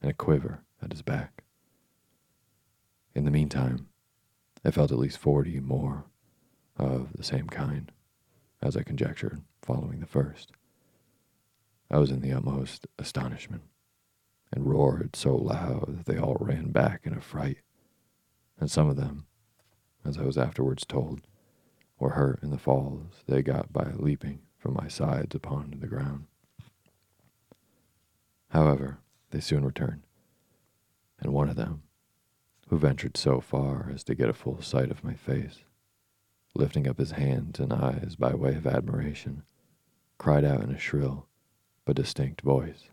and 0.02 0.12
a 0.12 0.14
quiver 0.14 0.64
at 0.82 0.92
his 0.92 1.02
back. 1.02 1.44
In 3.14 3.24
the 3.24 3.32
meantime, 3.32 3.88
I 4.66 4.72
felt 4.72 4.92
at 4.92 5.00
least 5.00 5.18
forty 5.18 5.60
more 5.60 6.06
of 6.78 7.14
the 7.14 7.24
same 7.24 7.48
kind, 7.48 7.92
as 8.62 8.76
I 8.76 8.84
conjectured, 8.84 9.42
following 9.62 10.00
the 10.00 10.06
first. 10.06 10.52
I 11.90 11.98
was 11.98 12.12
in 12.12 12.22
the 12.22 12.34
utmost 12.34 12.88
astonishment, 12.98 13.64
and 14.52 14.66
roared 14.66 15.16
so 15.16 15.36
loud 15.36 16.00
that 16.00 16.06
they 16.06 16.18
all 16.18 16.38
ran 16.40 16.72
back 16.72 17.02
in 17.04 17.14
affright, 17.14 17.58
and 18.60 18.70
some 18.72 18.90
of 18.90 18.96
them, 18.96 19.28
as 20.04 20.18
I 20.18 20.24
was 20.24 20.38
afterwards 20.38 20.86
told, 20.86 21.22
were 22.00 22.12
hurt 22.12 22.42
in 22.44 22.52
the 22.52 22.58
falls 22.58 23.24
they 23.28 23.42
got 23.42 23.72
by 23.72 23.92
leaping 23.94 24.42
from 24.58 24.74
my 24.74 24.88
sides 24.88 25.36
upon 25.36 25.78
the 25.80 25.88
ground. 25.88 26.26
However, 28.50 29.00
they 29.32 29.40
soon 29.40 29.66
returned, 29.66 30.04
and 31.20 31.34
one 31.34 31.50
of 31.50 31.56
them, 31.56 31.84
who 32.70 32.78
ventured 32.78 33.18
so 33.18 33.40
far 33.40 33.92
as 33.94 34.04
to 34.06 34.16
get 34.16 34.30
a 34.30 34.34
full 34.34 34.62
sight 34.62 34.92
of 34.92 35.04
my 35.04 35.14
face, 35.14 35.64
lifting 36.56 36.88
up 36.88 36.98
his 36.98 37.12
hands 37.12 37.60
and 37.60 37.74
eyes 37.74 38.16
by 38.18 38.34
way 38.34 38.56
of 38.56 38.66
admiration, 38.66 39.44
cried 40.18 40.46
out 40.46 40.62
in 40.62 40.72
a 40.72 40.80
shrill 40.80 41.28
but 41.84 41.96
distinct 41.96 42.42
voice, 42.42 42.90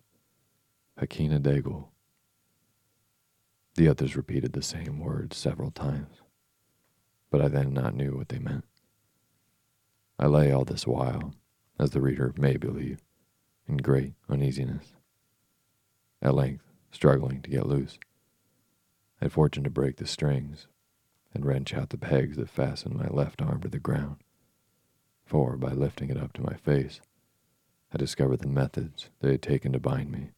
Hekinah 1.01 1.41
Degul. 1.41 1.89
The 3.75 3.89
others 3.89 4.17
repeated 4.17 4.53
the 4.53 4.63
same 4.63 4.99
words 4.99 5.37
several 5.37 5.71
times, 5.71 6.21
but 7.31 7.41
I 7.41 7.49
then 7.49 7.73
not 7.73 7.95
knew 7.95 8.17
what 8.17 8.29
they 8.29 8.39
meant. 8.39 8.67
I 10.19 10.27
lay 10.27 10.53
all 10.53 10.65
this 10.65 10.87
while, 10.87 11.33
as 11.79 11.91
the 11.91 12.03
reader 12.03 12.35
may 12.37 12.57
believe, 12.57 13.01
in 13.67 13.79
great 13.79 14.13
uneasiness. 14.29 14.93
At 16.21 16.35
length, 16.35 16.65
struggling 16.91 17.41
to 17.43 17.51
get 17.51 17.67
loose, 17.67 17.99
I 19.21 19.27
had 19.27 19.33
fortune 19.33 19.65
to 19.65 19.71
break 19.71 19.97
the 19.97 20.07
strings 20.07 20.67
and 21.35 21.47
wrench 21.47 21.75
out 21.75 21.91
the 21.91 21.99
pegs 21.99 22.37
that 22.37 22.51
fastened 22.51 22.95
my 22.95 23.09
left 23.09 23.41
arm 23.41 23.61
to 23.61 23.69
the 23.69 23.79
ground. 23.79 24.17
For 25.25 25.57
by 25.57 25.73
lifting 25.73 26.11
it 26.11 26.17
up 26.17 26.33
to 26.35 26.43
my 26.43 26.55
face, 26.55 27.01
I 27.93 27.99
discovered 27.99 28.41
the 28.41 28.49
methods 28.49 29.09
they 29.21 29.33
had 29.33 29.43
taken 29.43 29.73
to 29.73 29.79
bind 29.79 30.11
me. 30.11 30.31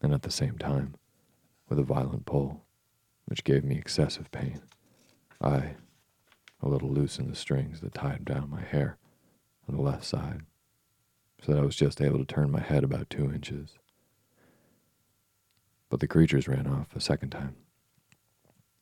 And 0.00 0.14
at 0.14 0.22
the 0.22 0.30
same 0.30 0.56
time, 0.58 0.94
with 1.68 1.78
a 1.78 1.82
violent 1.82 2.26
pull, 2.26 2.62
which 3.26 3.44
gave 3.44 3.64
me 3.64 3.76
excessive 3.76 4.30
pain, 4.30 4.62
I 5.40 5.74
a 6.62 6.68
little 6.68 6.90
loosened 6.90 7.30
the 7.30 7.36
strings 7.36 7.80
that 7.80 7.94
tied 7.94 8.24
down 8.24 8.50
my 8.50 8.60
hair 8.60 8.98
on 9.68 9.74
the 9.74 9.82
left 9.82 10.04
side, 10.04 10.42
so 11.42 11.52
that 11.52 11.60
I 11.60 11.64
was 11.64 11.76
just 11.76 12.02
able 12.02 12.18
to 12.18 12.24
turn 12.24 12.50
my 12.50 12.60
head 12.60 12.84
about 12.84 13.08
two 13.08 13.32
inches. 13.32 13.78
But 15.88 16.00
the 16.00 16.08
creatures 16.08 16.48
ran 16.48 16.66
off 16.66 16.94
a 16.94 17.00
second 17.00 17.30
time 17.30 17.56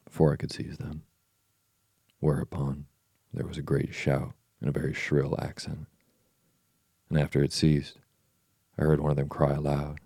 before 0.09 0.33
I 0.33 0.37
could 0.37 0.51
seize 0.51 0.79
them. 0.79 1.03
Whereupon 2.21 2.87
there 3.33 3.47
was 3.47 3.59
a 3.59 3.63
great 3.63 3.95
shout 3.95 4.33
in 4.61 4.69
a 4.69 4.73
very 4.73 4.95
shrill 4.95 5.37
accent. 5.39 5.87
And 7.11 7.19
after 7.19 7.43
it 7.43 7.53
ceased, 7.53 7.99
I 8.79 8.83
heard 8.83 9.01
one 9.01 9.11
of 9.11 9.17
them 9.17 9.29
cry 9.29 9.53
aloud, 9.53 10.01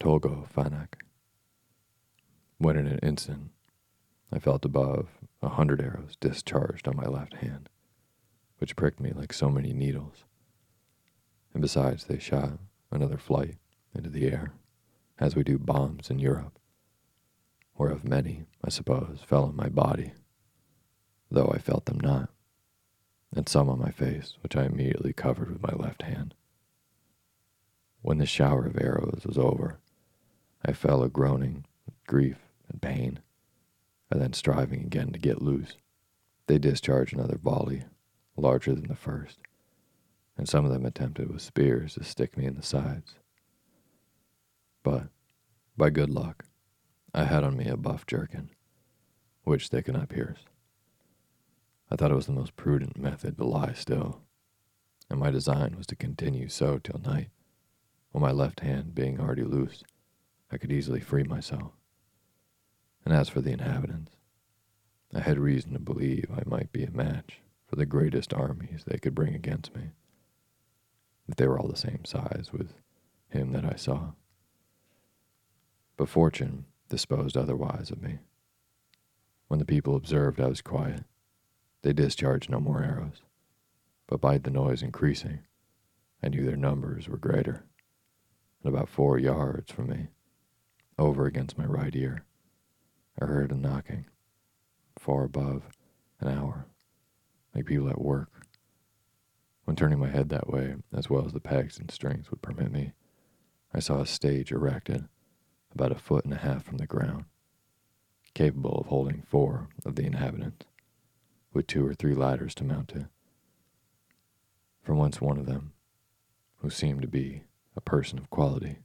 Tolgo 0.00 0.48
Phonac. 0.52 0.94
When 2.58 2.76
in 2.76 2.86
an 2.86 2.98
instant, 2.98 3.50
I 4.32 4.40
felt 4.40 4.64
above 4.64 5.06
a 5.42 5.50
hundred 5.50 5.80
arrows 5.80 6.16
discharged 6.20 6.88
on 6.88 6.96
my 6.96 7.06
left 7.06 7.34
hand, 7.34 7.68
which 8.58 8.76
pricked 8.76 9.00
me 9.00 9.12
like 9.14 9.32
so 9.32 9.48
many 9.48 9.72
needles. 9.72 10.24
And 11.54 11.62
besides, 11.62 12.04
they 12.04 12.18
shot 12.18 12.58
another 12.90 13.16
flight 13.16 13.56
into 13.94 14.10
the 14.10 14.26
air, 14.26 14.52
as 15.18 15.36
we 15.36 15.44
do 15.44 15.58
bombs 15.58 16.10
in 16.10 16.18
Europe 16.18 16.58
whereof 17.78 18.04
many, 18.04 18.44
I 18.62 18.70
suppose, 18.70 19.20
fell 19.24 19.44
on 19.44 19.56
my 19.56 19.68
body, 19.68 20.12
though 21.30 21.50
I 21.54 21.58
felt 21.58 21.86
them 21.86 22.00
not, 22.00 22.28
and 23.34 23.48
some 23.48 23.68
on 23.68 23.78
my 23.78 23.92
face, 23.92 24.36
which 24.42 24.56
I 24.56 24.64
immediately 24.64 25.12
covered 25.12 25.50
with 25.50 25.62
my 25.62 25.72
left 25.72 26.02
hand. 26.02 26.34
When 28.02 28.18
the 28.18 28.26
shower 28.26 28.66
of 28.66 28.80
arrows 28.80 29.22
was 29.24 29.38
over, 29.38 29.78
I 30.64 30.72
fell 30.72 31.04
a 31.04 31.08
groaning 31.08 31.66
with 31.86 31.94
grief 32.06 32.38
and 32.68 32.82
pain, 32.82 33.20
and 34.10 34.20
then 34.20 34.32
striving 34.32 34.80
again 34.80 35.12
to 35.12 35.18
get 35.18 35.40
loose. 35.40 35.76
They 36.48 36.58
discharged 36.58 37.14
another 37.14 37.38
volley, 37.38 37.84
larger 38.36 38.74
than 38.74 38.88
the 38.88 38.96
first, 38.96 39.38
and 40.36 40.48
some 40.48 40.64
of 40.64 40.72
them 40.72 40.84
attempted 40.84 41.30
with 41.30 41.42
spears 41.42 41.94
to 41.94 42.02
stick 42.02 42.36
me 42.36 42.44
in 42.44 42.56
the 42.56 42.62
sides. 42.62 43.14
But, 44.82 45.08
by 45.76 45.90
good 45.90 46.10
luck, 46.10 46.44
I 47.14 47.24
had 47.24 47.42
on 47.42 47.56
me 47.56 47.66
a 47.66 47.76
buff 47.76 48.06
jerkin, 48.06 48.50
which 49.44 49.70
they 49.70 49.82
could 49.82 49.94
not 49.94 50.08
pierce. 50.08 50.40
I 51.90 51.96
thought 51.96 52.10
it 52.10 52.16
was 52.16 52.26
the 52.26 52.32
most 52.32 52.54
prudent 52.56 52.98
method 52.98 53.38
to 53.38 53.44
lie 53.44 53.72
still, 53.72 54.20
and 55.08 55.18
my 55.18 55.30
design 55.30 55.74
was 55.76 55.86
to 55.86 55.96
continue 55.96 56.48
so 56.48 56.78
till 56.78 57.00
night, 57.00 57.30
when 58.12 58.22
my 58.22 58.30
left 58.30 58.60
hand 58.60 58.94
being 58.94 59.18
already 59.18 59.44
loose, 59.44 59.82
I 60.50 60.58
could 60.58 60.72
easily 60.72 61.00
free 61.00 61.24
myself. 61.24 61.72
And 63.04 63.14
as 63.14 63.28
for 63.28 63.40
the 63.40 63.52
inhabitants, 63.52 64.12
I 65.14 65.20
had 65.20 65.38
reason 65.38 65.72
to 65.72 65.78
believe 65.78 66.26
I 66.30 66.42
might 66.44 66.72
be 66.72 66.84
a 66.84 66.90
match 66.90 67.40
for 67.66 67.76
the 67.76 67.86
greatest 67.86 68.34
armies 68.34 68.84
they 68.86 68.98
could 68.98 69.14
bring 69.14 69.34
against 69.34 69.74
me, 69.74 69.92
if 71.26 71.36
they 71.36 71.46
were 71.46 71.58
all 71.58 71.68
the 71.68 71.76
same 71.76 72.04
size 72.04 72.50
with 72.52 72.74
him 73.28 73.52
that 73.52 73.64
I 73.64 73.76
saw. 73.76 74.12
But 75.96 76.08
fortune 76.10 76.66
disposed 76.88 77.36
otherwise 77.36 77.90
of 77.90 78.02
me. 78.02 78.18
When 79.48 79.58
the 79.58 79.64
people 79.64 79.96
observed 79.96 80.40
I 80.40 80.48
was 80.48 80.60
quiet, 80.60 81.04
they 81.82 81.92
discharged 81.92 82.50
no 82.50 82.60
more 82.60 82.82
arrows, 82.82 83.22
but 84.06 84.20
by 84.20 84.38
the 84.38 84.50
noise 84.50 84.82
increasing, 84.82 85.40
I 86.22 86.28
knew 86.28 86.44
their 86.44 86.56
numbers 86.56 87.08
were 87.08 87.16
greater. 87.16 87.64
And 88.62 88.74
about 88.74 88.88
four 88.88 89.18
yards 89.18 89.70
from 89.72 89.88
me, 89.88 90.08
over 90.98 91.26
against 91.26 91.56
my 91.56 91.64
right 91.64 91.94
ear, 91.94 92.24
I 93.20 93.26
heard 93.26 93.52
a 93.52 93.56
knocking, 93.56 94.06
far 94.98 95.24
above 95.24 95.62
an 96.20 96.28
hour, 96.28 96.66
like 97.54 97.66
people 97.66 97.88
at 97.88 98.00
work. 98.00 98.46
When 99.64 99.76
turning 99.76 99.98
my 99.98 100.08
head 100.08 100.28
that 100.30 100.50
way, 100.50 100.74
as 100.92 101.08
well 101.08 101.24
as 101.24 101.32
the 101.32 101.40
pegs 101.40 101.78
and 101.78 101.90
strings 101.90 102.30
would 102.30 102.42
permit 102.42 102.72
me, 102.72 102.92
I 103.72 103.80
saw 103.80 104.00
a 104.00 104.06
stage 104.06 104.50
erected 104.50 105.08
about 105.78 105.92
a 105.92 105.94
foot 105.94 106.24
and 106.24 106.34
a 106.34 106.38
half 106.38 106.64
from 106.64 106.78
the 106.78 106.88
ground, 106.88 107.24
capable 108.34 108.80
of 108.80 108.88
holding 108.88 109.22
four 109.22 109.68
of 109.84 109.94
the 109.94 110.02
inhabitants, 110.02 110.66
with 111.52 111.68
two 111.68 111.86
or 111.86 111.94
three 111.94 112.16
ladders 112.16 112.52
to 112.52 112.64
mount 112.64 112.90
it. 112.96 113.06
From 114.82 114.98
whence 114.98 115.20
one 115.20 115.38
of 115.38 115.46
them, 115.46 115.74
who 116.56 116.68
seemed 116.68 117.02
to 117.02 117.06
be 117.06 117.44
a 117.76 117.80
person 117.80 118.18
of 118.18 118.28
quality, 118.28 118.78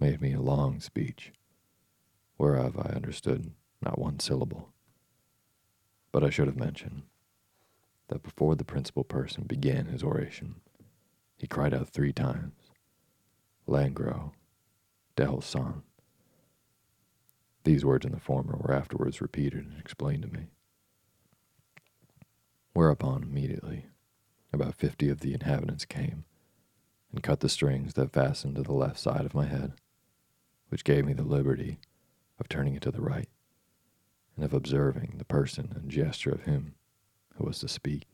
made 0.00 0.22
me 0.22 0.32
a 0.32 0.40
long 0.40 0.80
speech, 0.80 1.30
whereof 2.38 2.78
I 2.78 2.94
understood 2.94 3.50
not 3.82 3.98
one 3.98 4.18
syllable. 4.18 4.70
But 6.10 6.24
I 6.24 6.30
should 6.30 6.46
have 6.46 6.56
mentioned 6.56 7.02
that 8.08 8.22
before 8.22 8.56
the 8.56 8.64
principal 8.64 9.04
person 9.04 9.44
began 9.44 9.86
his 9.86 10.02
oration, 10.02 10.54
he 11.36 11.46
cried 11.46 11.74
out 11.74 11.90
three 11.90 12.14
times, 12.14 12.54
Langro, 13.68 14.32
Del 15.14 15.42
Son. 15.42 15.82
These 17.64 17.84
words 17.84 18.06
in 18.06 18.12
the 18.12 18.20
former 18.20 18.56
were 18.56 18.72
afterwards 18.72 19.20
repeated 19.20 19.66
and 19.66 19.78
explained 19.78 20.22
to 20.22 20.28
me. 20.28 20.48
Whereupon, 22.72 23.22
immediately, 23.24 23.86
about 24.52 24.76
fifty 24.76 25.08
of 25.08 25.20
the 25.20 25.34
inhabitants 25.34 25.84
came 25.84 26.24
and 27.12 27.22
cut 27.22 27.40
the 27.40 27.48
strings 27.48 27.94
that 27.94 28.12
fastened 28.12 28.56
to 28.56 28.62
the 28.62 28.72
left 28.72 28.98
side 28.98 29.24
of 29.24 29.34
my 29.34 29.46
head, 29.46 29.72
which 30.68 30.84
gave 30.84 31.04
me 31.04 31.12
the 31.12 31.24
liberty 31.24 31.80
of 32.38 32.48
turning 32.48 32.74
it 32.74 32.82
to 32.82 32.90
the 32.90 33.00
right 33.00 33.28
and 34.36 34.44
of 34.44 34.54
observing 34.54 35.14
the 35.18 35.24
person 35.24 35.72
and 35.74 35.90
gesture 35.90 36.30
of 36.30 36.42
him 36.44 36.74
who 37.34 37.44
was 37.44 37.58
to 37.58 37.68
speak. 37.68 38.06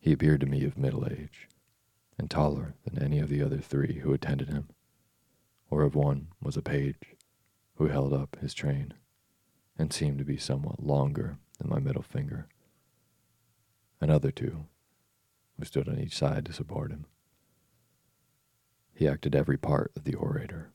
He 0.00 0.12
appeared 0.12 0.40
to 0.40 0.46
me 0.46 0.64
of 0.64 0.76
middle 0.76 1.06
age, 1.06 1.48
and 2.18 2.30
taller 2.30 2.74
than 2.84 3.02
any 3.02 3.18
of 3.18 3.28
the 3.28 3.42
other 3.42 3.58
three 3.58 4.00
who 4.00 4.12
attended 4.12 4.48
him, 4.48 4.68
or 5.70 5.82
of 5.82 5.94
one 5.94 6.28
was 6.42 6.56
a 6.56 6.62
page 6.62 7.15
who 7.76 7.88
held 7.88 8.12
up 8.12 8.36
his 8.40 8.54
train 8.54 8.94
and 9.78 9.92
seemed 9.92 10.18
to 10.18 10.24
be 10.24 10.36
somewhat 10.36 10.82
longer 10.82 11.38
than 11.58 11.70
my 11.70 11.78
middle 11.78 12.02
finger. 12.02 12.48
Another 14.00 14.30
two 14.30 14.66
who 15.58 15.64
stood 15.64 15.88
on 15.88 15.98
each 15.98 16.16
side 16.16 16.44
to 16.46 16.52
support 16.52 16.90
him. 16.90 17.06
He 18.94 19.08
acted 19.08 19.34
every 19.34 19.58
part 19.58 19.92
of 19.96 20.04
the 20.04 20.14
orator, 20.14 20.72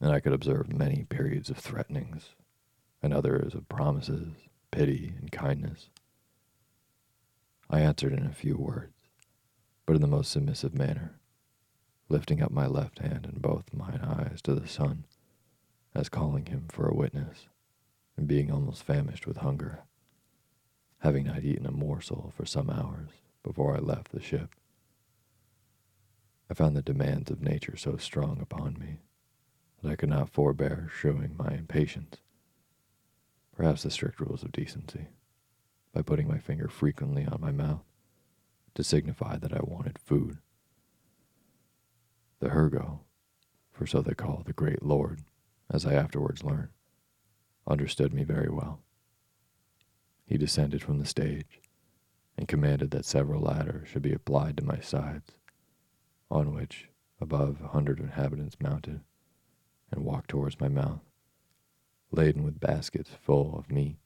and 0.00 0.10
I 0.10 0.20
could 0.20 0.32
observe 0.32 0.72
many 0.72 1.04
periods 1.04 1.48
of 1.48 1.58
threatenings 1.58 2.30
and 3.02 3.12
others 3.12 3.54
of 3.54 3.68
promises, 3.68 4.32
pity, 4.70 5.14
and 5.18 5.30
kindness. 5.30 5.88
I 7.70 7.80
answered 7.80 8.12
in 8.12 8.26
a 8.26 8.32
few 8.32 8.56
words, 8.56 8.92
but 9.86 9.94
in 9.94 10.02
the 10.02 10.08
most 10.08 10.32
submissive 10.32 10.74
manner, 10.74 11.18
lifting 12.08 12.42
up 12.42 12.50
my 12.50 12.66
left 12.66 12.98
hand 12.98 13.26
and 13.26 13.42
both 13.42 13.72
mine 13.72 14.00
eyes 14.02 14.40
to 14.42 14.54
the 14.54 14.68
sun, 14.68 15.04
as 15.96 16.10
calling 16.10 16.46
him 16.46 16.66
for 16.68 16.86
a 16.86 16.94
witness, 16.94 17.48
and 18.16 18.28
being 18.28 18.50
almost 18.50 18.82
famished 18.82 19.26
with 19.26 19.38
hunger, 19.38 19.84
having 20.98 21.24
not 21.24 21.42
eaten 21.42 21.64
a 21.64 21.70
morsel 21.70 22.32
for 22.36 22.44
some 22.44 22.68
hours 22.68 23.10
before 23.42 23.74
I 23.74 23.78
left 23.78 24.12
the 24.12 24.20
ship. 24.20 24.54
I 26.50 26.54
found 26.54 26.76
the 26.76 26.82
demands 26.82 27.30
of 27.30 27.40
nature 27.42 27.76
so 27.76 27.96
strong 27.96 28.40
upon 28.40 28.78
me 28.78 29.00
that 29.82 29.90
I 29.90 29.96
could 29.96 30.10
not 30.10 30.28
forbear 30.28 30.90
showing 30.94 31.34
my 31.36 31.48
impatience, 31.48 32.18
perhaps 33.56 33.82
the 33.82 33.90
strict 33.90 34.20
rules 34.20 34.42
of 34.42 34.52
decency, 34.52 35.08
by 35.94 36.02
putting 36.02 36.28
my 36.28 36.38
finger 36.38 36.68
frequently 36.68 37.24
on 37.24 37.40
my 37.40 37.52
mouth 37.52 37.84
to 38.74 38.84
signify 38.84 39.38
that 39.38 39.54
I 39.54 39.60
wanted 39.62 39.98
food. 39.98 40.38
The 42.40 42.50
Hurgo, 42.50 43.00
for 43.72 43.86
so 43.86 44.02
they 44.02 44.12
call 44.14 44.42
the 44.44 44.52
great 44.52 44.82
lord, 44.82 45.22
as 45.70 45.84
I 45.84 45.94
afterwards 45.94 46.44
learned, 46.44 46.68
understood 47.66 48.14
me 48.14 48.24
very 48.24 48.48
well. 48.48 48.80
He 50.26 50.36
descended 50.36 50.82
from 50.82 50.98
the 50.98 51.06
stage 51.06 51.60
and 52.36 52.48
commanded 52.48 52.90
that 52.90 53.04
several 53.04 53.42
ladders 53.42 53.88
should 53.88 54.02
be 54.02 54.12
applied 54.12 54.56
to 54.56 54.64
my 54.64 54.80
sides, 54.80 55.32
on 56.30 56.52
which 56.52 56.88
above 57.20 57.60
a 57.62 57.68
hundred 57.68 57.98
inhabitants 57.98 58.60
mounted 58.60 59.00
and 59.90 60.04
walked 60.04 60.28
towards 60.28 60.60
my 60.60 60.68
mouth, 60.68 61.00
laden 62.10 62.42
with 62.42 62.60
baskets 62.60 63.10
full 63.10 63.56
of 63.58 63.70
meat, 63.70 63.96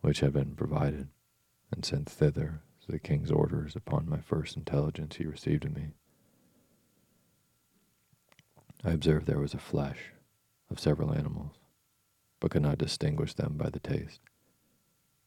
which 0.00 0.20
had 0.20 0.32
been 0.32 0.54
provided 0.54 1.08
and 1.72 1.84
sent 1.84 2.08
thither 2.08 2.62
as 2.80 2.86
the 2.86 2.98
king's 2.98 3.30
orders 3.30 3.76
upon 3.76 4.08
my 4.08 4.20
first 4.20 4.56
intelligence 4.56 5.16
he 5.16 5.26
received 5.26 5.64
of 5.64 5.74
me. 5.74 5.92
I 8.84 8.92
observed 8.92 9.26
there 9.26 9.40
was 9.40 9.54
a 9.54 9.58
flesh 9.58 10.12
of 10.70 10.80
several 10.80 11.12
animals, 11.12 11.56
but 12.40 12.50
could 12.50 12.62
not 12.62 12.78
distinguish 12.78 13.34
them 13.34 13.54
by 13.56 13.70
the 13.70 13.80
taste. 13.80 14.20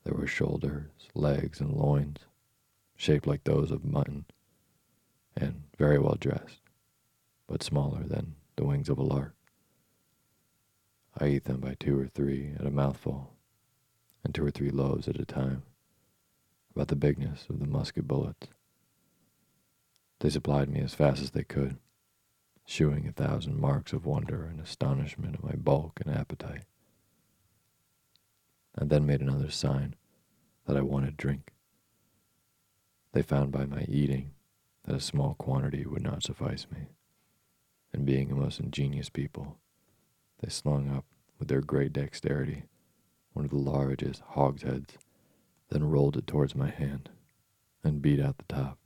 There 0.03 0.13
were 0.13 0.27
shoulders, 0.27 0.91
legs, 1.13 1.59
and 1.59 1.73
loins, 1.73 2.17
shaped 2.95 3.27
like 3.27 3.43
those 3.43 3.71
of 3.71 3.85
mutton, 3.85 4.25
and 5.35 5.63
very 5.77 5.99
well 5.99 6.17
dressed, 6.19 6.61
but 7.47 7.63
smaller 7.63 8.03
than 8.03 8.35
the 8.55 8.65
wings 8.65 8.89
of 8.89 8.97
a 8.97 9.03
lark. 9.03 9.35
I 11.17 11.27
eat 11.27 11.45
them 11.45 11.59
by 11.59 11.75
two 11.75 11.99
or 11.99 12.07
three 12.07 12.53
at 12.59 12.65
a 12.65 12.71
mouthful, 12.71 13.33
and 14.23 14.33
two 14.33 14.45
or 14.45 14.51
three 14.51 14.69
loaves 14.69 15.07
at 15.07 15.19
a 15.19 15.25
time, 15.25 15.63
about 16.75 16.89
the 16.89 16.95
bigness 16.95 17.45
of 17.49 17.59
the 17.59 17.67
musket 17.67 18.07
bullets. 18.07 18.47
They 20.19 20.29
supplied 20.29 20.69
me 20.69 20.81
as 20.81 20.93
fast 20.93 21.21
as 21.21 21.31
they 21.31 21.43
could, 21.43 21.77
shewing 22.69 23.07
a 23.07 23.11
thousand 23.11 23.59
marks 23.59 23.93
of 23.93 24.05
wonder 24.05 24.45
and 24.45 24.59
astonishment 24.59 25.33
at 25.33 25.43
my 25.43 25.55
bulk 25.55 25.99
and 26.05 26.15
appetite. 26.15 26.65
I 28.77 28.85
then 28.85 29.07
made 29.07 29.21
another 29.21 29.49
sign 29.49 29.95
that 30.67 30.77
I 30.77 30.81
wanted 30.81 31.17
drink. 31.17 31.51
They 33.11 33.23
found 33.23 33.51
by 33.51 33.65
my 33.65 33.85
eating 33.89 34.35
that 34.85 34.95
a 34.95 34.99
small 34.99 35.33
quantity 35.33 35.83
would 35.87 36.03
not 36.03 36.21
suffice 36.21 36.67
me, 36.71 36.89
and 37.91 38.05
being 38.05 38.31
a 38.31 38.35
most 38.35 38.59
ingenious 38.59 39.09
people, 39.09 39.57
they 40.39 40.49
slung 40.49 40.95
up 40.95 41.05
with 41.39 41.47
their 41.47 41.61
great 41.61 41.91
dexterity 41.91 42.65
one 43.33 43.45
of 43.45 43.51
the 43.51 43.57
largest 43.57 44.21
hogsheads, 44.29 44.97
then 45.69 45.89
rolled 45.89 46.17
it 46.17 46.27
towards 46.27 46.55
my 46.55 46.69
hand 46.69 47.09
and 47.83 48.01
beat 48.01 48.19
out 48.19 48.37
the 48.37 48.53
top. 48.53 48.77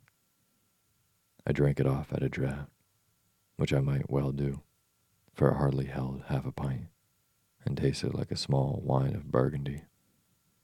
I 1.46 1.52
drank 1.52 1.80
it 1.80 1.86
off 1.86 2.12
at 2.12 2.22
a 2.22 2.28
draught, 2.28 2.68
which 3.56 3.72
I 3.72 3.80
might 3.80 4.10
well 4.10 4.32
do, 4.32 4.62
for 5.34 5.50
it 5.50 5.56
hardly 5.56 5.86
held 5.86 6.24
half 6.28 6.46
a 6.46 6.52
pint 6.52 6.86
and 7.64 7.76
tasted 7.76 8.14
like 8.14 8.30
a 8.30 8.36
small 8.36 8.80
wine 8.84 9.14
of 9.14 9.30
Burgundy, 9.30 9.82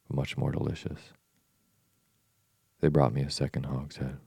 much 0.09 0.37
more 0.37 0.51
delicious. 0.53 1.13
They 2.81 2.89
brought 2.89 3.15
me 3.15 3.23
a 3.23 3.31
second 3.31 3.65
hogshead, 3.67 4.19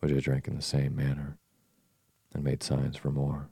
which 0.00 0.12
I 0.12 0.20
drank 0.20 0.48
in 0.48 0.56
the 0.56 0.62
same 0.62 0.94
manner, 0.94 1.38
and 2.34 2.44
made 2.44 2.62
signs 2.62 2.96
for 2.96 3.10
more, 3.10 3.48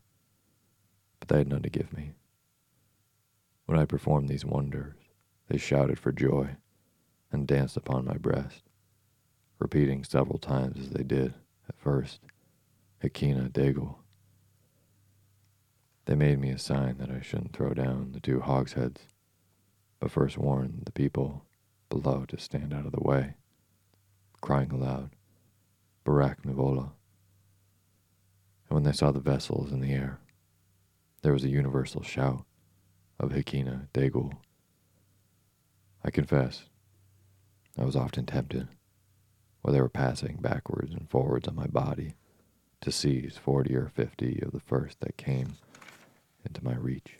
but 1.19 1.29
they 1.29 1.39
had 1.39 1.49
none 1.49 1.63
to 1.63 1.71
give 1.71 1.93
me. 1.93 2.13
When 3.67 3.79
I 3.79 3.85
performed 3.85 4.29
these 4.29 4.45
wonders, 4.45 4.95
they 5.49 5.59
shouted 5.59 5.99
for 5.99 6.13
joy 6.13 6.57
and 7.33 7.47
danced 7.47 7.77
upon 7.77 8.05
my 8.05 8.17
breast, 8.17 8.63
repeating 9.59 10.05
several 10.05 10.39
times 10.39 10.79
as 10.79 10.91
they 10.91 11.03
did 11.03 11.35
at 11.69 11.79
first, 11.79 12.21
Hekinah 13.03 13.51
Degul. 13.51 13.97
They 16.09 16.15
made 16.15 16.41
me 16.41 16.49
a 16.49 16.59
sign 16.59 16.97
that 17.01 17.11
I 17.11 17.21
shouldn't 17.21 17.53
throw 17.53 17.75
down 17.75 18.13
the 18.13 18.21
two 18.21 18.41
hogsheads, 18.41 19.03
but 20.01 20.11
first 20.11 20.39
warned 20.39 20.85
the 20.87 20.91
people 20.91 21.45
below 21.91 22.25
to 22.29 22.39
stand 22.39 22.73
out 22.73 22.87
of 22.87 22.93
the 22.93 23.03
way, 23.03 23.35
crying 24.41 24.71
aloud, 24.71 25.11
Borach 26.07 26.47
Mevolah. 26.47 26.93
And 28.69 28.75
when 28.75 28.85
they 28.85 28.93
saw 28.93 29.13
the 29.13 29.21
vessels 29.21 29.71
in 29.71 29.83
the 29.83 29.93
air, 29.93 30.19
there 31.21 31.35
was 31.35 31.45
a 31.45 31.51
universal 31.51 32.03
shout 32.03 32.47
of 33.21 33.33
Hekinah 33.33 33.89
Degul. 33.93 34.33
I 36.03 36.11
confess, 36.11 36.65
I 37.77 37.85
was 37.85 37.97
often 37.97 38.25
tempted, 38.25 38.69
while 39.61 39.75
they 39.75 39.83
were 39.83 39.91
passing 39.91 40.39
backwards 40.41 40.95
and 40.95 41.11
forwards 41.11 41.47
on 41.49 41.55
my 41.55 41.67
body, 41.67 42.15
to 42.81 42.91
seize 42.91 43.37
forty 43.37 43.77
or 43.77 43.89
fifty 43.89 44.41
of 44.41 44.53
the 44.53 44.61
first 44.61 45.01
that 45.01 45.19
came 45.19 45.57
into 46.49 46.65
my 46.65 46.75
reach 46.75 47.19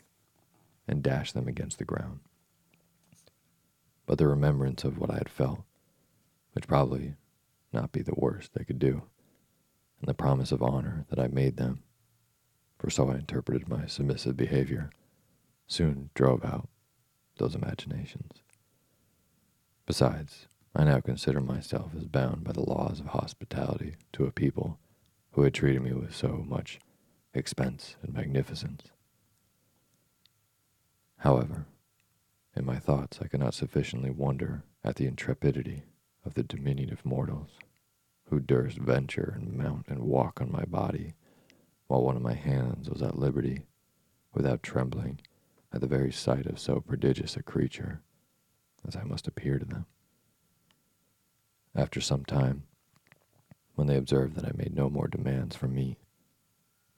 and 0.87 1.03
dash 1.03 1.31
them 1.31 1.47
against 1.47 1.77
the 1.77 1.85
ground. 1.85 2.19
But 4.05 4.17
the 4.17 4.27
remembrance 4.27 4.83
of 4.83 4.97
what 4.97 5.11
I 5.11 5.17
had 5.17 5.29
felt 5.29 5.63
would 6.53 6.67
probably 6.67 7.13
not 7.71 7.91
be 7.91 8.01
the 8.01 8.15
worst 8.15 8.53
they 8.53 8.63
could 8.63 8.79
do, 8.79 9.03
and 9.99 10.07
the 10.07 10.13
promise 10.13 10.51
of 10.51 10.63
honor 10.63 11.05
that 11.09 11.19
I 11.19 11.27
made 11.27 11.57
them, 11.57 11.83
for 12.79 12.89
so 12.89 13.09
I 13.09 13.15
interpreted 13.15 13.69
my 13.69 13.85
submissive 13.85 14.35
behavior, 14.35 14.89
soon 15.67 16.09
drove 16.15 16.43
out 16.43 16.67
those 17.37 17.53
imaginations. 17.53 18.41
Besides, 19.85 20.47
I 20.75 20.83
now 20.83 20.99
consider 20.99 21.39
myself 21.39 21.91
as 21.95 22.05
bound 22.05 22.43
by 22.43 22.51
the 22.53 22.61
laws 22.63 22.99
of 22.99 23.07
hospitality 23.07 23.95
to 24.13 24.25
a 24.25 24.31
people 24.31 24.79
who 25.31 25.43
had 25.43 25.53
treated 25.53 25.81
me 25.81 25.93
with 25.93 26.15
so 26.15 26.43
much 26.47 26.79
expense 27.33 27.95
and 28.01 28.13
magnificence. 28.13 28.83
However, 31.19 31.65
in 32.55 32.65
my 32.65 32.79
thoughts 32.79 33.19
I 33.21 33.27
could 33.27 33.41
not 33.41 33.53
sufficiently 33.53 34.09
wonder 34.09 34.63
at 34.83 34.95
the 34.95 35.05
intrepidity 35.05 35.83
of 36.25 36.33
the 36.33 36.43
diminutive 36.43 37.05
mortals 37.05 37.59
who 38.25 38.39
durst 38.39 38.77
venture 38.77 39.33
and 39.35 39.53
mount 39.53 39.87
and 39.89 40.03
walk 40.03 40.39
on 40.39 40.51
my 40.51 40.63
body 40.63 41.15
while 41.87 42.03
one 42.03 42.15
of 42.15 42.21
my 42.21 42.35
hands 42.35 42.89
was 42.89 43.01
at 43.01 43.17
liberty, 43.17 43.65
without 44.33 44.63
trembling 44.63 45.19
at 45.73 45.81
the 45.81 45.87
very 45.87 46.11
sight 46.11 46.45
of 46.45 46.59
so 46.59 46.79
prodigious 46.79 47.35
a 47.35 47.43
creature 47.43 48.01
as 48.87 48.95
I 48.95 49.03
must 49.03 49.27
appear 49.27 49.59
to 49.59 49.65
them. 49.65 49.87
After 51.75 51.99
some 51.99 52.23
time, 52.23 52.63
when 53.75 53.87
they 53.87 53.97
observed 53.97 54.35
that 54.35 54.45
I 54.45 54.51
made 54.55 54.73
no 54.73 54.89
more 54.89 55.07
demands 55.07 55.55
from 55.55 55.73
me, 55.73 55.97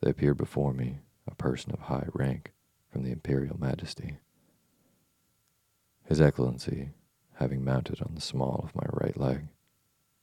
they 0.02 0.12
appeared 0.12 0.38
before 0.38 0.74
me 0.74 1.00
a 1.28 1.36
person 1.36 1.72
of 1.72 1.80
high 1.80 2.08
rank 2.14 2.52
from 2.92 3.04
the 3.04 3.12
imperial 3.12 3.60
majesty. 3.60 4.18
His 6.04 6.20
Excellency, 6.20 6.90
having 7.36 7.64
mounted 7.64 8.02
on 8.02 8.16
the 8.16 8.22
small 8.22 8.62
of 8.64 8.76
my 8.76 8.86
right 8.92 9.18
leg, 9.18 9.48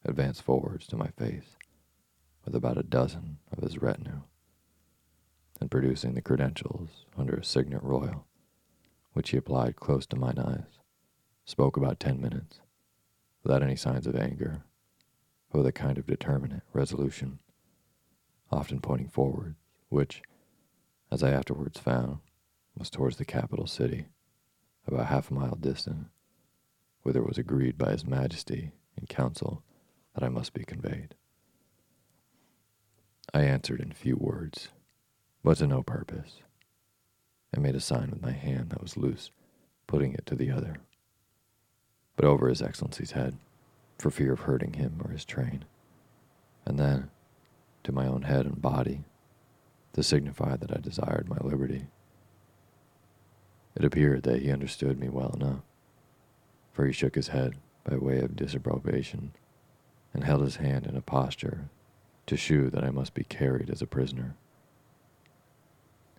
advanced 0.05 0.43
forwards 0.43 0.87
to 0.89 0.97
my 0.97 1.09
face 1.09 1.57
with 2.45 2.55
about 2.55 2.79
a 2.79 2.83
dozen 2.83 3.39
of 3.51 3.63
his 3.63 3.81
retinue, 3.81 4.23
and 5.61 5.71
producing 5.71 6.15
the 6.15 6.23
credentials 6.23 7.05
under 7.17 7.35
a 7.35 7.45
signet 7.45 7.83
royal, 7.83 8.27
which 9.13 9.31
he 9.31 9.37
applied 9.37 9.77
close 9.77 10.07
to 10.07 10.17
mine 10.17 10.39
eyes, 10.39 10.79
spoke 11.45 11.77
about 11.77 11.99
ten 11.99 12.21
minutes 12.21 12.61
without 13.43 13.63
any 13.63 13.77
signs 13.77 14.07
of 14.07 14.15
anger, 14.15 14.63
but 15.51 15.59
with 15.59 15.67
a 15.67 15.73
kind 15.73 15.99
of 15.99 16.07
determinate 16.07 16.63
resolution, 16.73 17.39
often 18.53 18.81
pointing 18.81 19.09
forward, 19.09 19.55
which, 19.89 20.23
as 21.11 21.23
I 21.23 21.31
afterwards 21.31 21.81
found, 21.81 22.19
was 22.79 22.91
towards 22.91 23.17
the 23.17 23.25
capital 23.25 23.67
city, 23.67 24.07
about 24.87 25.07
half 25.07 25.31
a 25.31 25.35
mile 25.35 25.57
distant, 25.61 26.07
whither 27.03 27.21
it 27.21 27.29
was 27.29 27.39
agreed 27.39 27.77
by 27.77 27.91
His 27.91 28.07
Majesty 28.07 28.73
in 28.97 29.07
council 29.07 29.63
that 30.15 30.25
I 30.25 30.29
must 30.29 30.53
be 30.53 30.65
conveyed. 30.65 31.15
I 33.35 33.43
answered 33.43 33.81
in 33.81 33.93
few 33.93 34.17
words, 34.17 34.69
but 35.45 35.59
to 35.59 35.67
no 35.67 35.83
purpose. 35.83 36.41
I 37.57 37.61
made 37.61 37.75
a 37.75 37.81
sign 37.81 38.11
with 38.11 38.23
my 38.23 38.33
hand 38.33 38.71
that 38.71 38.83
was 38.83 38.97
loose, 38.97 39.31
putting 39.87 40.15
it 40.15 40.27
to 40.27 40.35
the 40.35 40.51
other, 40.51 40.77
but 42.17 42.25
over 42.25 42.49
His 42.49 42.63
Excellency's 42.63 43.13
head, 43.13 43.39
for 43.99 44.11
fear 44.11 44.33
of 44.33 44.41
hurting 44.41 44.75
him 44.75 45.01
or 45.05 45.11
his 45.11 45.25
train, 45.25 45.65
and 46.65 46.79
then 46.79 47.11
to 47.85 47.93
my 47.93 48.07
own 48.07 48.23
head 48.23 48.47
and 48.47 48.63
body 48.63 49.05
to 49.93 50.03
signify 50.03 50.57
that 50.57 50.73
I 50.73 50.81
desired 50.81 51.29
my 51.29 51.39
liberty. 51.43 51.87
It 53.79 53.85
appeared 53.85 54.25
that 54.25 54.43
he 54.43 54.51
understood 54.51 54.99
me 54.99 55.09
well 55.09 55.31
enough, 55.31 55.61
for 56.73 56.85
he 56.85 56.93
shook 56.93 57.15
his 57.15 57.29
head 57.29 57.55
by 57.85 57.97
way 57.97 58.19
of 58.19 58.35
disapprobation 58.35 59.31
and 60.13 60.25
held 60.25 60.43
his 60.43 60.57
hand 60.57 60.85
in 60.85 60.97
a 60.97 61.01
posture 61.01 61.69
to 62.27 62.37
shew 62.37 62.71
that 62.71 62.83
I 62.83 62.91
must 62.91 63.15
be 63.15 63.23
carried 63.23 63.71
as 63.71 63.81
a 63.81 63.87
prisoner. 63.87 64.35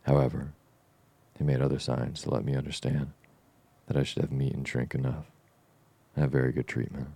However, 0.03 0.53
he 1.37 1.43
made 1.43 1.61
other 1.61 1.79
signs 1.79 2.21
to 2.21 2.29
let 2.29 2.45
me 2.45 2.55
understand 2.55 3.11
that 3.87 3.97
I 3.97 4.03
should 4.03 4.21
have 4.21 4.31
meat 4.31 4.53
and 4.53 4.63
drink 4.63 4.95
enough 4.95 5.25
and 6.15 6.23
have 6.23 6.31
very 6.31 6.53
good 6.53 6.67
treatment. 6.67 7.09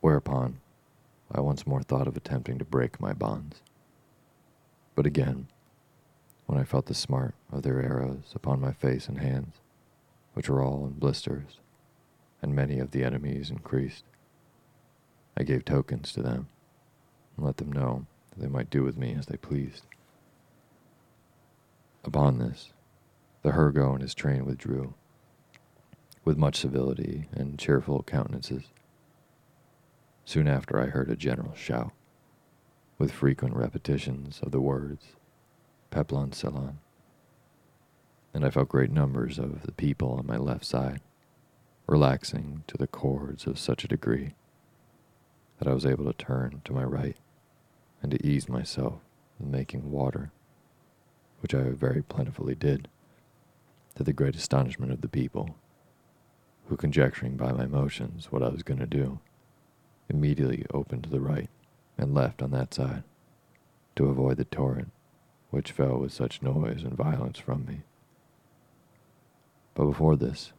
Whereupon, 0.00 0.58
I 1.30 1.40
once 1.40 1.68
more 1.68 1.82
thought 1.82 2.08
of 2.08 2.16
attempting 2.16 2.58
to 2.58 2.64
break 2.64 3.00
my 3.00 3.12
bonds. 3.12 3.62
But 4.96 5.06
again, 5.06 5.46
when 6.48 6.58
I 6.58 6.64
felt 6.64 6.86
the 6.86 6.94
smart 6.94 7.34
of 7.52 7.62
their 7.62 7.82
arrows 7.82 8.32
upon 8.34 8.58
my 8.58 8.72
face 8.72 9.06
and 9.06 9.18
hands, 9.18 9.56
which 10.32 10.48
were 10.48 10.62
all 10.62 10.86
in 10.86 10.94
blisters, 10.94 11.60
and 12.40 12.54
many 12.54 12.78
of 12.78 12.90
the 12.90 13.04
enemies 13.04 13.50
increased, 13.50 14.04
I 15.36 15.42
gave 15.42 15.66
tokens 15.66 16.10
to 16.14 16.22
them 16.22 16.48
and 17.36 17.44
let 17.44 17.58
them 17.58 17.70
know 17.70 18.06
that 18.30 18.40
they 18.40 18.48
might 18.48 18.70
do 18.70 18.82
with 18.82 18.96
me 18.96 19.14
as 19.14 19.26
they 19.26 19.36
pleased. 19.36 19.82
Upon 22.02 22.38
this, 22.38 22.72
the 23.42 23.52
Hurgo 23.52 23.92
and 23.92 24.00
his 24.00 24.14
train 24.14 24.46
withdrew, 24.46 24.94
with 26.24 26.38
much 26.38 26.60
civility 26.60 27.28
and 27.30 27.58
cheerful 27.58 28.02
countenances. 28.02 28.64
Soon 30.24 30.48
after, 30.48 30.80
I 30.80 30.86
heard 30.86 31.10
a 31.10 31.16
general 31.16 31.54
shout, 31.54 31.92
with 32.96 33.12
frequent 33.12 33.54
repetitions 33.54 34.40
of 34.42 34.50
the 34.50 34.62
words, 34.62 35.04
Peplom 35.90 36.30
Selan, 36.30 36.74
and 38.34 38.44
I 38.44 38.50
felt 38.50 38.68
great 38.68 38.90
numbers 38.90 39.38
of 39.38 39.62
the 39.62 39.72
people 39.72 40.12
on 40.12 40.26
my 40.26 40.36
left 40.36 40.66
side, 40.66 41.00
relaxing 41.86 42.62
to 42.66 42.76
the 42.76 42.86
cords 42.86 43.46
of 43.46 43.58
such 43.58 43.84
a 43.84 43.88
degree 43.88 44.34
that 45.58 45.66
I 45.66 45.72
was 45.72 45.86
able 45.86 46.04
to 46.04 46.12
turn 46.12 46.60
to 46.64 46.72
my 46.74 46.84
right 46.84 47.16
and 48.02 48.12
to 48.12 48.26
ease 48.26 48.48
myself 48.48 49.00
in 49.40 49.50
making 49.50 49.90
water, 49.90 50.30
which 51.40 51.54
I 51.54 51.62
very 51.70 52.02
plentifully 52.02 52.54
did, 52.54 52.88
to 53.94 54.04
the 54.04 54.12
great 54.12 54.36
astonishment 54.36 54.92
of 54.92 55.00
the 55.00 55.08
people, 55.08 55.56
who, 56.66 56.76
conjecturing 56.76 57.36
by 57.38 57.52
my 57.52 57.66
motions 57.66 58.30
what 58.30 58.42
I 58.42 58.48
was 58.48 58.62
going 58.62 58.78
to 58.80 58.86
do, 58.86 59.20
immediately 60.10 60.66
opened 60.72 61.04
to 61.04 61.10
the 61.10 61.20
right 61.20 61.48
and 61.96 62.14
left 62.14 62.42
on 62.42 62.50
that 62.50 62.74
side 62.74 63.04
to 63.96 64.06
avoid 64.06 64.36
the 64.36 64.44
torrent 64.44 64.92
which 65.50 65.72
fell 65.72 65.98
with 65.98 66.12
such 66.12 66.42
noise 66.42 66.82
and 66.82 66.92
violence 66.96 67.38
from 67.38 67.64
me. 67.64 67.80
But 69.74 69.86
before 69.86 70.16
this, 70.16 70.52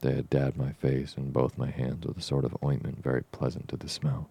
they 0.00 0.14
had 0.14 0.30
dabbed 0.30 0.56
my 0.56 0.72
face 0.72 1.14
and 1.16 1.32
both 1.32 1.58
my 1.58 1.70
hands 1.70 2.06
with 2.06 2.18
a 2.18 2.22
sort 2.22 2.44
of 2.44 2.56
ointment 2.62 3.02
very 3.02 3.22
pleasant 3.22 3.68
to 3.68 3.76
the 3.76 3.88
smell, 3.88 4.28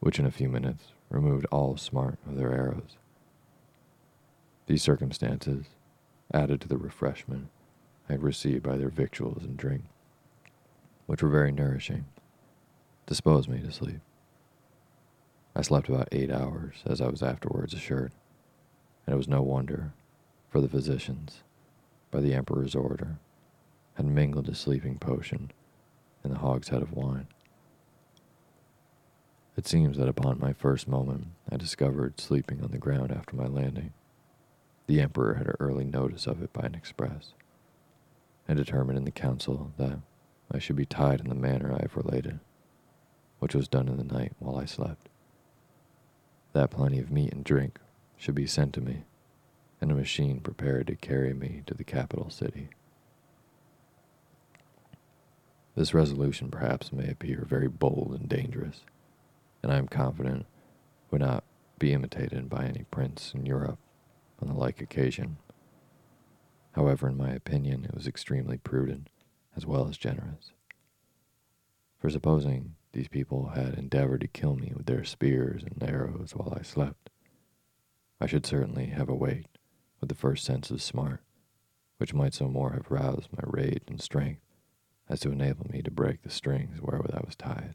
which 0.00 0.18
in 0.18 0.26
a 0.26 0.30
few 0.30 0.48
minutes 0.48 0.92
removed 1.10 1.46
all 1.50 1.76
smart 1.76 2.18
of 2.26 2.36
their 2.36 2.52
arrows. 2.52 2.96
These 4.66 4.82
circumstances, 4.82 5.66
added 6.32 6.60
to 6.60 6.68
the 6.68 6.78
refreshment 6.78 7.48
I 8.08 8.12
had 8.12 8.22
received 8.22 8.62
by 8.62 8.76
their 8.76 8.88
victuals 8.88 9.42
and 9.44 9.56
drink, 9.56 9.82
which 11.06 11.22
were 11.22 11.28
very 11.28 11.52
nourishing, 11.52 12.06
disposed 13.06 13.48
me 13.48 13.60
to 13.60 13.72
sleep. 13.72 14.00
I 15.54 15.62
slept 15.62 15.88
about 15.88 16.08
eight 16.12 16.30
hours, 16.30 16.76
as 16.86 17.00
I 17.00 17.08
was 17.08 17.22
afterwards 17.22 17.74
assured, 17.74 18.12
and 19.06 19.14
it 19.14 19.16
was 19.16 19.28
no 19.28 19.42
wonder, 19.42 19.92
for 20.48 20.60
the 20.60 20.68
physicians, 20.68 21.42
by 22.10 22.20
the 22.20 22.34
emperor's 22.34 22.74
order, 22.74 23.18
had 23.94 24.06
mingled 24.06 24.48
a 24.48 24.54
sleeping 24.54 24.98
potion 24.98 25.50
in 26.24 26.30
the 26.30 26.38
hogshead 26.38 26.82
of 26.82 26.92
wine. 26.92 27.26
It 29.56 29.66
seems 29.66 29.98
that 29.98 30.08
upon 30.08 30.38
my 30.38 30.52
first 30.52 30.88
moment 30.88 31.28
I 31.50 31.56
discovered 31.56 32.20
sleeping 32.20 32.62
on 32.62 32.70
the 32.70 32.78
ground 32.78 33.12
after 33.12 33.36
my 33.36 33.46
landing. 33.46 33.92
The 34.86 35.00
emperor 35.00 35.34
had 35.34 35.54
early 35.60 35.84
notice 35.84 36.26
of 36.26 36.42
it 36.42 36.52
by 36.52 36.62
an 36.62 36.74
express, 36.74 37.34
and 38.48 38.56
determined 38.56 38.98
in 38.98 39.04
the 39.04 39.10
council 39.10 39.72
that 39.78 39.98
I 40.50 40.58
should 40.58 40.76
be 40.76 40.86
tied 40.86 41.20
in 41.20 41.28
the 41.28 41.34
manner 41.34 41.72
I 41.72 41.82
have 41.82 41.96
related, 41.96 42.40
which 43.40 43.54
was 43.54 43.68
done 43.68 43.88
in 43.88 43.96
the 43.96 44.04
night 44.04 44.32
while 44.38 44.56
I 44.56 44.64
slept. 44.64 45.08
That 46.52 46.70
plenty 46.70 46.98
of 46.98 47.10
meat 47.10 47.32
and 47.32 47.44
drink 47.44 47.78
should 48.22 48.36
be 48.36 48.46
sent 48.46 48.72
to 48.72 48.80
me, 48.80 49.02
and 49.80 49.90
a 49.90 49.96
machine 49.96 50.38
prepared 50.38 50.86
to 50.86 50.94
carry 50.94 51.34
me 51.34 51.60
to 51.66 51.74
the 51.74 51.82
capital 51.82 52.30
city. 52.30 52.68
This 55.74 55.92
resolution 55.92 56.48
perhaps 56.48 56.92
may 56.92 57.10
appear 57.10 57.44
very 57.44 57.66
bold 57.66 58.16
and 58.16 58.28
dangerous, 58.28 58.82
and 59.60 59.72
I 59.72 59.76
am 59.76 59.88
confident 59.88 60.46
would 61.10 61.20
not 61.20 61.42
be 61.80 61.92
imitated 61.92 62.48
by 62.48 62.64
any 62.64 62.84
prince 62.92 63.32
in 63.34 63.44
Europe 63.44 63.80
on 64.40 64.46
the 64.46 64.54
like 64.54 64.80
occasion. 64.80 65.38
However, 66.76 67.08
in 67.08 67.16
my 67.16 67.30
opinion, 67.30 67.84
it 67.84 67.92
was 67.92 68.06
extremely 68.06 68.58
prudent 68.58 69.08
as 69.56 69.66
well 69.66 69.88
as 69.88 69.98
generous. 69.98 70.52
For 71.98 72.08
supposing 72.08 72.76
these 72.92 73.08
people 73.08 73.48
had 73.48 73.74
endeavored 73.74 74.20
to 74.20 74.28
kill 74.28 74.54
me 74.54 74.72
with 74.76 74.86
their 74.86 75.02
spears 75.02 75.64
and 75.64 75.82
arrows 75.82 76.36
while 76.36 76.56
I 76.56 76.62
slept, 76.62 77.10
I 78.22 78.26
should 78.26 78.46
certainly 78.46 78.86
have 78.86 79.08
awaked 79.08 79.58
with 79.98 80.08
the 80.08 80.14
first 80.14 80.44
sense 80.44 80.70
of 80.70 80.80
smart, 80.80 81.24
which 81.96 82.14
might 82.14 82.34
so 82.34 82.46
more 82.46 82.70
have 82.70 82.88
roused 82.88 83.28
my 83.32 83.42
rage 83.44 83.82
and 83.88 84.00
strength 84.00 84.42
as 85.08 85.18
to 85.20 85.32
enable 85.32 85.66
me 85.68 85.82
to 85.82 85.90
break 85.90 86.22
the 86.22 86.30
strings 86.30 86.80
wherewith 86.80 87.12
I 87.12 87.22
was 87.26 87.34
tied. 87.34 87.74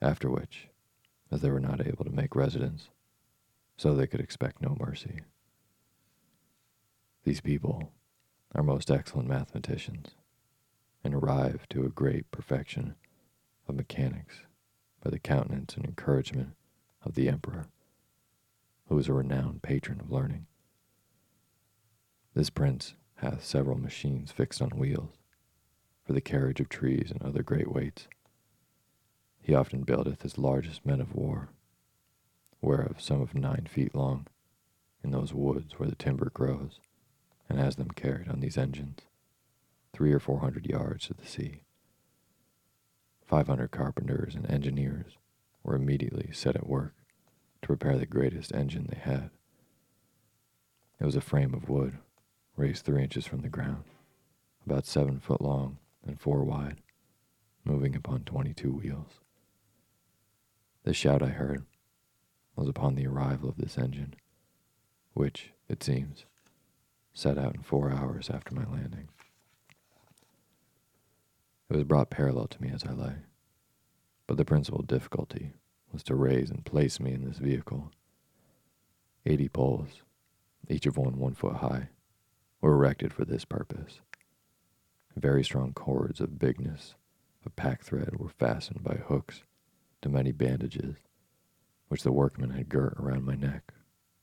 After 0.00 0.30
which, 0.30 0.68
as 1.32 1.40
they 1.40 1.50
were 1.50 1.58
not 1.58 1.84
able 1.84 2.04
to 2.04 2.12
make 2.12 2.36
residence, 2.36 2.90
so 3.76 3.92
they 3.92 4.06
could 4.06 4.20
expect 4.20 4.62
no 4.62 4.76
mercy. 4.78 5.22
These 7.24 7.40
people 7.40 7.90
are 8.54 8.62
most 8.62 8.88
excellent 8.88 9.28
mathematicians 9.28 10.10
and 11.02 11.12
arrive 11.12 11.66
to 11.70 11.84
a 11.84 11.88
great 11.88 12.30
perfection 12.30 12.94
of 13.66 13.74
mechanics 13.74 14.42
by 15.02 15.10
the 15.10 15.18
countenance 15.18 15.74
and 15.74 15.84
encouragement 15.84 16.50
of 17.02 17.14
the 17.16 17.28
emperor, 17.28 17.66
who 18.88 18.98
is 18.98 19.08
a 19.08 19.12
renowned 19.12 19.62
patron 19.62 20.00
of 20.00 20.10
learning. 20.10 20.46
This 22.34 22.50
prince 22.50 22.94
hath 23.16 23.44
several 23.44 23.78
machines 23.78 24.32
fixed 24.32 24.60
on 24.60 24.70
wheels 24.70 25.14
for 26.04 26.12
the 26.12 26.20
carriage 26.20 26.60
of 26.60 26.68
trees 26.68 27.10
and 27.10 27.22
other 27.22 27.42
great 27.42 27.72
weights. 27.72 28.08
He 29.40 29.54
often 29.54 29.82
buildeth 29.82 30.22
his 30.22 30.38
largest 30.38 30.84
men 30.84 31.00
of 31.00 31.14
war, 31.14 31.50
whereof 32.60 33.00
some 33.00 33.20
of 33.20 33.34
nine 33.34 33.66
feet 33.70 33.94
long, 33.94 34.26
in 35.02 35.10
those 35.10 35.32
woods 35.34 35.78
where 35.78 35.88
the 35.88 35.94
timber 35.94 36.30
grows, 36.30 36.80
and 37.48 37.58
has 37.58 37.76
them 37.76 37.90
carried 37.90 38.28
on 38.28 38.40
these 38.40 38.58
engines, 38.58 39.00
three 39.92 40.12
or 40.12 40.18
four 40.18 40.40
hundred 40.40 40.66
yards 40.66 41.06
to 41.06 41.14
the 41.14 41.26
sea. 41.26 41.62
Five 43.26 43.46
hundred 43.46 43.70
carpenters 43.70 44.34
and 44.34 44.50
engineers 44.50 45.18
were 45.62 45.74
immediately 45.74 46.30
set 46.32 46.56
at 46.56 46.66
work 46.66 46.94
to 47.64 47.68
prepare 47.68 47.96
the 47.96 48.04
greatest 48.04 48.52
engine 48.52 48.86
they 48.90 48.98
had. 48.98 49.30
It 51.00 51.06
was 51.06 51.16
a 51.16 51.22
frame 51.22 51.54
of 51.54 51.70
wood, 51.70 51.96
raised 52.58 52.84
three 52.84 53.02
inches 53.02 53.24
from 53.24 53.40
the 53.40 53.48
ground, 53.48 53.84
about 54.66 54.84
seven 54.84 55.18
foot 55.18 55.40
long 55.40 55.78
and 56.06 56.20
four 56.20 56.44
wide, 56.44 56.76
moving 57.64 57.96
upon 57.96 58.24
twenty 58.24 58.52
two 58.52 58.70
wheels. 58.70 59.12
The 60.82 60.92
shout 60.92 61.22
I 61.22 61.28
heard 61.28 61.64
was 62.54 62.68
upon 62.68 62.96
the 62.96 63.06
arrival 63.06 63.48
of 63.48 63.56
this 63.56 63.78
engine, 63.78 64.14
which, 65.14 65.52
it 65.66 65.82
seems, 65.82 66.26
set 67.14 67.38
out 67.38 67.54
in 67.54 67.62
four 67.62 67.90
hours 67.90 68.28
after 68.28 68.54
my 68.54 68.66
landing. 68.66 69.08
It 71.70 71.76
was 71.76 71.84
brought 71.84 72.10
parallel 72.10 72.48
to 72.48 72.62
me 72.62 72.70
as 72.70 72.84
I 72.84 72.92
lay, 72.92 73.14
but 74.26 74.36
the 74.36 74.44
principal 74.44 74.82
difficulty 74.82 75.54
was 75.94 76.02
to 76.02 76.16
raise 76.16 76.50
and 76.50 76.64
place 76.64 76.98
me 76.98 77.12
in 77.12 77.24
this 77.24 77.38
vehicle. 77.38 77.92
Eighty 79.24 79.48
poles, 79.48 80.02
each 80.68 80.86
of 80.86 80.96
one 80.96 81.18
one 81.18 81.34
foot 81.34 81.56
high, 81.56 81.90
were 82.60 82.72
erected 82.72 83.12
for 83.12 83.24
this 83.24 83.44
purpose. 83.44 84.00
Very 85.16 85.44
strong 85.44 85.72
cords 85.72 86.20
of 86.20 86.38
bigness 86.38 86.96
of 87.46 87.54
pack 87.54 87.84
thread 87.84 88.16
were 88.16 88.28
fastened 88.28 88.82
by 88.82 88.96
hooks 88.96 89.44
to 90.02 90.08
many 90.08 90.32
bandages, 90.32 90.96
which 91.86 92.02
the 92.02 92.12
workmen 92.12 92.50
had 92.50 92.68
girt 92.68 92.94
around 92.98 93.24
my 93.24 93.36
neck, 93.36 93.72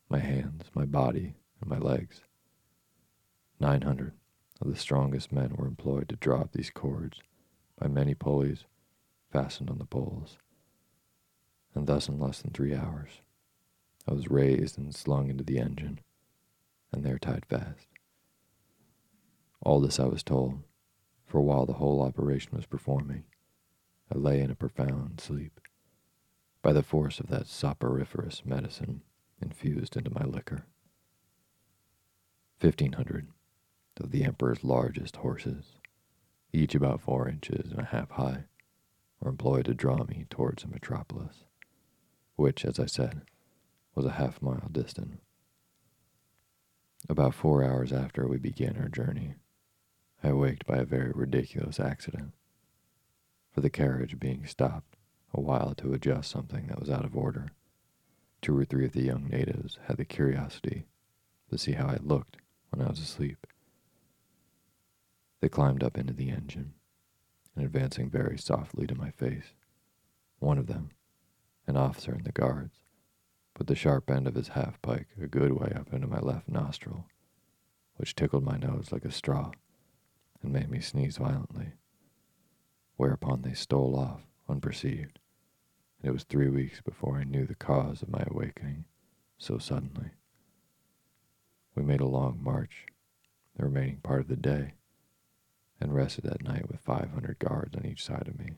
my 0.09 0.19
hands, 0.19 0.65
my 0.75 0.85
body, 0.85 1.35
and 1.61 1.69
my 1.69 1.77
legs. 1.77 2.21
Nine 3.61 3.83
hundred 3.83 4.11
of 4.59 4.67
the 4.67 4.75
strongest 4.75 5.31
men 5.31 5.55
were 5.55 5.67
employed 5.67 6.09
to 6.09 6.17
draw 6.17 6.41
up 6.41 6.51
these 6.51 6.69
cords 6.69 7.21
by 7.79 7.87
many 7.87 8.13
pulleys 8.13 8.65
fastened 9.31 9.69
on 9.69 9.77
the 9.77 9.85
poles. 9.85 10.37
And 11.73 11.87
thus, 11.87 12.09
in 12.09 12.19
less 12.19 12.41
than 12.41 12.51
three 12.51 12.75
hours, 12.75 13.21
I 14.07 14.13
was 14.13 14.29
raised 14.29 14.77
and 14.77 14.93
slung 14.93 15.29
into 15.29 15.43
the 15.43 15.59
engine, 15.59 15.99
and 16.91 17.03
there 17.03 17.17
tied 17.17 17.45
fast. 17.45 17.87
All 19.61 19.79
this 19.79 19.99
I 19.99 20.05
was 20.05 20.23
told, 20.23 20.63
for 21.25 21.39
while 21.41 21.65
the 21.65 21.73
whole 21.73 22.01
operation 22.01 22.51
was 22.53 22.65
performing, 22.65 23.23
I 24.13 24.17
lay 24.17 24.41
in 24.41 24.51
a 24.51 24.55
profound 24.55 25.21
sleep, 25.21 25.61
by 26.61 26.73
the 26.73 26.83
force 26.83 27.19
of 27.19 27.27
that 27.27 27.47
soporiferous 27.47 28.45
medicine 28.45 29.03
infused 29.41 29.95
into 29.95 30.13
my 30.13 30.25
liquor. 30.25 30.65
Fifteen 32.59 32.93
hundred 32.93 33.27
of 33.99 34.11
the 34.11 34.23
emperor's 34.23 34.63
largest 34.63 35.17
horses, 35.17 35.77
each 36.51 36.75
about 36.75 37.01
four 37.01 37.29
inches 37.29 37.71
and 37.71 37.79
a 37.79 37.85
half 37.85 38.09
high, 38.11 38.45
were 39.19 39.29
employed 39.29 39.65
to 39.65 39.73
draw 39.73 40.03
me 40.03 40.25
towards 40.29 40.63
the 40.63 40.69
metropolis, 40.69 41.45
which, 42.41 42.65
as 42.65 42.79
I 42.79 42.87
said, 42.87 43.21
was 43.93 44.03
a 44.03 44.13
half 44.13 44.41
mile 44.41 44.67
distant. 44.71 45.19
About 47.07 47.35
four 47.35 47.63
hours 47.63 47.93
after 47.93 48.27
we 48.27 48.37
began 48.37 48.77
our 48.77 48.89
journey, 48.89 49.35
I 50.23 50.29
awaked 50.29 50.65
by 50.65 50.77
a 50.77 50.85
very 50.85 51.11
ridiculous 51.11 51.79
accident, 51.79 52.33
for 53.51 53.61
the 53.61 53.69
carriage 53.69 54.19
being 54.19 54.47
stopped 54.47 54.95
a 55.35 55.39
while 55.39 55.75
to 55.75 55.93
adjust 55.93 56.31
something 56.31 56.65
that 56.65 56.79
was 56.79 56.89
out 56.89 57.05
of 57.05 57.15
order. 57.15 57.49
Two 58.41 58.57
or 58.57 58.65
three 58.65 58.85
of 58.85 58.93
the 58.93 59.03
young 59.03 59.27
natives 59.29 59.77
had 59.85 59.97
the 59.97 60.05
curiosity 60.05 60.87
to 61.51 61.59
see 61.59 61.73
how 61.73 61.85
I 61.89 61.99
looked 62.01 62.37
when 62.71 62.83
I 62.83 62.89
was 62.89 62.99
asleep. 62.99 63.45
They 65.41 65.49
climbed 65.49 65.83
up 65.83 65.95
into 65.95 66.13
the 66.13 66.31
engine, 66.31 66.73
and 67.55 67.63
advancing 67.63 68.09
very 68.09 68.39
softly 68.39 68.87
to 68.87 68.95
my 68.95 69.11
face, 69.11 69.53
one 70.39 70.57
of 70.57 70.65
them, 70.65 70.89
an 71.71 71.77
officer 71.77 72.13
in 72.13 72.25
the 72.25 72.33
guards, 72.33 72.81
put 73.53 73.67
the 73.67 73.75
sharp 73.75 74.11
end 74.11 74.27
of 74.27 74.35
his 74.35 74.49
half 74.49 74.81
pike 74.81 75.07
a 75.21 75.25
good 75.25 75.53
way 75.53 75.71
up 75.73 75.93
into 75.93 76.05
my 76.05 76.19
left 76.19 76.49
nostril, 76.49 77.05
which 77.95 78.13
tickled 78.13 78.43
my 78.43 78.57
nose 78.57 78.91
like 78.91 79.05
a 79.05 79.11
straw 79.11 79.51
and 80.43 80.51
made 80.51 80.69
me 80.69 80.81
sneeze 80.81 81.15
violently. 81.15 81.71
Whereupon 82.97 83.41
they 83.41 83.53
stole 83.53 83.95
off 83.95 84.27
unperceived, 84.49 85.19
and 86.01 86.09
it 86.09 86.11
was 86.11 86.25
three 86.25 86.49
weeks 86.49 86.81
before 86.81 87.15
I 87.15 87.23
knew 87.23 87.45
the 87.45 87.55
cause 87.55 88.01
of 88.01 88.09
my 88.09 88.23
awakening 88.27 88.83
so 89.37 89.57
suddenly. 89.57 90.11
We 91.73 91.83
made 91.83 92.01
a 92.01 92.05
long 92.05 92.37
march, 92.43 92.85
the 93.55 93.63
remaining 93.63 94.01
part 94.03 94.19
of 94.19 94.27
the 94.27 94.35
day, 94.35 94.73
and 95.79 95.95
rested 95.95 96.25
that 96.25 96.43
night 96.43 96.67
with 96.67 96.81
500 96.81 97.39
guards 97.39 97.77
on 97.77 97.85
each 97.85 98.03
side 98.03 98.27
of 98.27 98.37
me, 98.37 98.57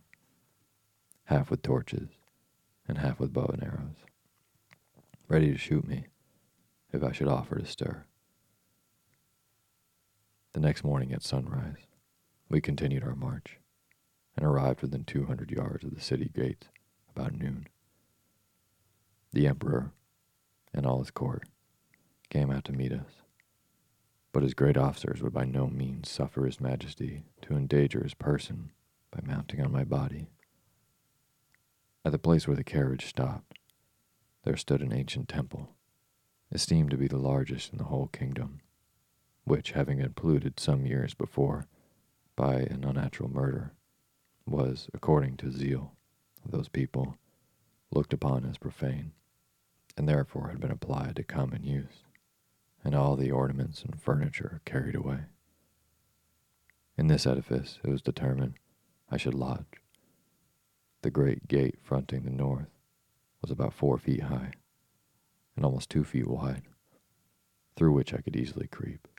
half 1.25 1.51
with 1.51 1.61
torches 1.61 2.09
and 2.87 2.97
half 2.97 3.19
with 3.19 3.33
bow 3.33 3.45
and 3.45 3.63
arrows, 3.63 4.05
ready 5.27 5.51
to 5.51 5.57
shoot 5.57 5.87
me 5.87 6.07
if 6.91 7.03
I 7.03 7.11
should 7.11 7.27
offer 7.27 7.57
to 7.57 7.65
stir. 7.65 8.05
The 10.53 10.59
next 10.59 10.83
morning 10.83 11.13
at 11.13 11.23
sunrise, 11.23 11.87
we 12.49 12.61
continued 12.61 13.03
our 13.03 13.15
march 13.15 13.59
and 14.35 14.45
arrived 14.45 14.81
within 14.81 15.03
200 15.03 15.51
yards 15.51 15.83
of 15.83 15.95
the 15.95 16.01
city 16.01 16.29
gates 16.33 16.67
about 17.15 17.33
noon. 17.33 17.67
The 19.31 19.47
emperor 19.47 19.91
and 20.73 20.85
all 20.85 20.99
his 20.99 21.11
court 21.11 21.43
came 22.29 22.51
out 22.51 22.65
to 22.65 22.71
meet 22.71 22.91
us 22.91 23.23
but 24.33 24.43
his 24.43 24.55
great 24.55 24.75
officers 24.75 25.21
would 25.21 25.31
by 25.31 25.45
no 25.45 25.67
means 25.67 26.09
suffer 26.09 26.45
his 26.45 26.59
majesty 26.59 27.23
to 27.43 27.55
endanger 27.55 28.03
his 28.03 28.15
person 28.15 28.71
by 29.11 29.19
mounting 29.25 29.61
on 29.61 29.71
my 29.71 29.83
body. 29.83 30.25
At 32.05 32.11
the 32.11 32.19
place 32.19 32.47
where 32.47 32.57
the 32.57 32.63
carriage 32.63 33.05
stopped, 33.05 33.57
there 34.43 34.57
stood 34.57 34.81
an 34.81 34.91
ancient 34.91 35.29
temple, 35.29 35.75
esteemed 36.51 36.91
to 36.91 36.97
be 36.97 37.07
the 37.07 37.17
largest 37.17 37.71
in 37.71 37.77
the 37.77 37.85
whole 37.85 38.07
kingdom, 38.07 38.61
which, 39.45 39.71
having 39.71 39.99
been 39.99 40.13
polluted 40.13 40.59
some 40.59 40.85
years 40.85 41.13
before 41.13 41.67
by 42.35 42.55
an 42.55 42.83
unnatural 42.83 43.29
murder, 43.29 43.73
was, 44.45 44.89
according 44.93 45.37
to 45.37 45.51
zeal 45.51 45.93
of 46.43 46.51
those 46.51 46.67
people, 46.67 47.15
looked 47.91 48.13
upon 48.13 48.45
as 48.45 48.57
profane, 48.57 49.13
and 49.95 50.09
therefore 50.09 50.49
had 50.49 50.59
been 50.59 50.71
applied 50.71 51.15
to 51.15 51.23
common 51.23 51.63
use 51.63 52.03
and 52.83 52.93
all 52.93 53.15
the 53.15 53.31
ornaments 53.31 53.83
and 53.83 54.01
furniture 54.01 54.61
carried 54.65 54.95
away. 54.95 55.19
In 56.97 57.07
this 57.07 57.25
edifice 57.25 57.79
it 57.83 57.89
was 57.89 58.01
determined 58.01 58.55
I 59.09 59.17
should 59.17 59.33
lodge. 59.33 59.82
The 61.03 61.11
great 61.11 61.49
gate 61.49 61.75
fronting 61.83 62.23
the 62.23 62.31
north 62.31 62.69
was 63.41 63.51
about 63.51 63.73
four 63.73 63.97
feet 63.97 64.23
high 64.23 64.53
and 65.53 65.65
almost 65.65 65.89
two 65.89 66.05
feet 66.05 66.25
wide, 66.25 66.63
through 67.75 67.91
which 67.91 68.13
I 68.13 68.21
could 68.21 68.37
easily 68.37 68.67
creep. 68.67 69.09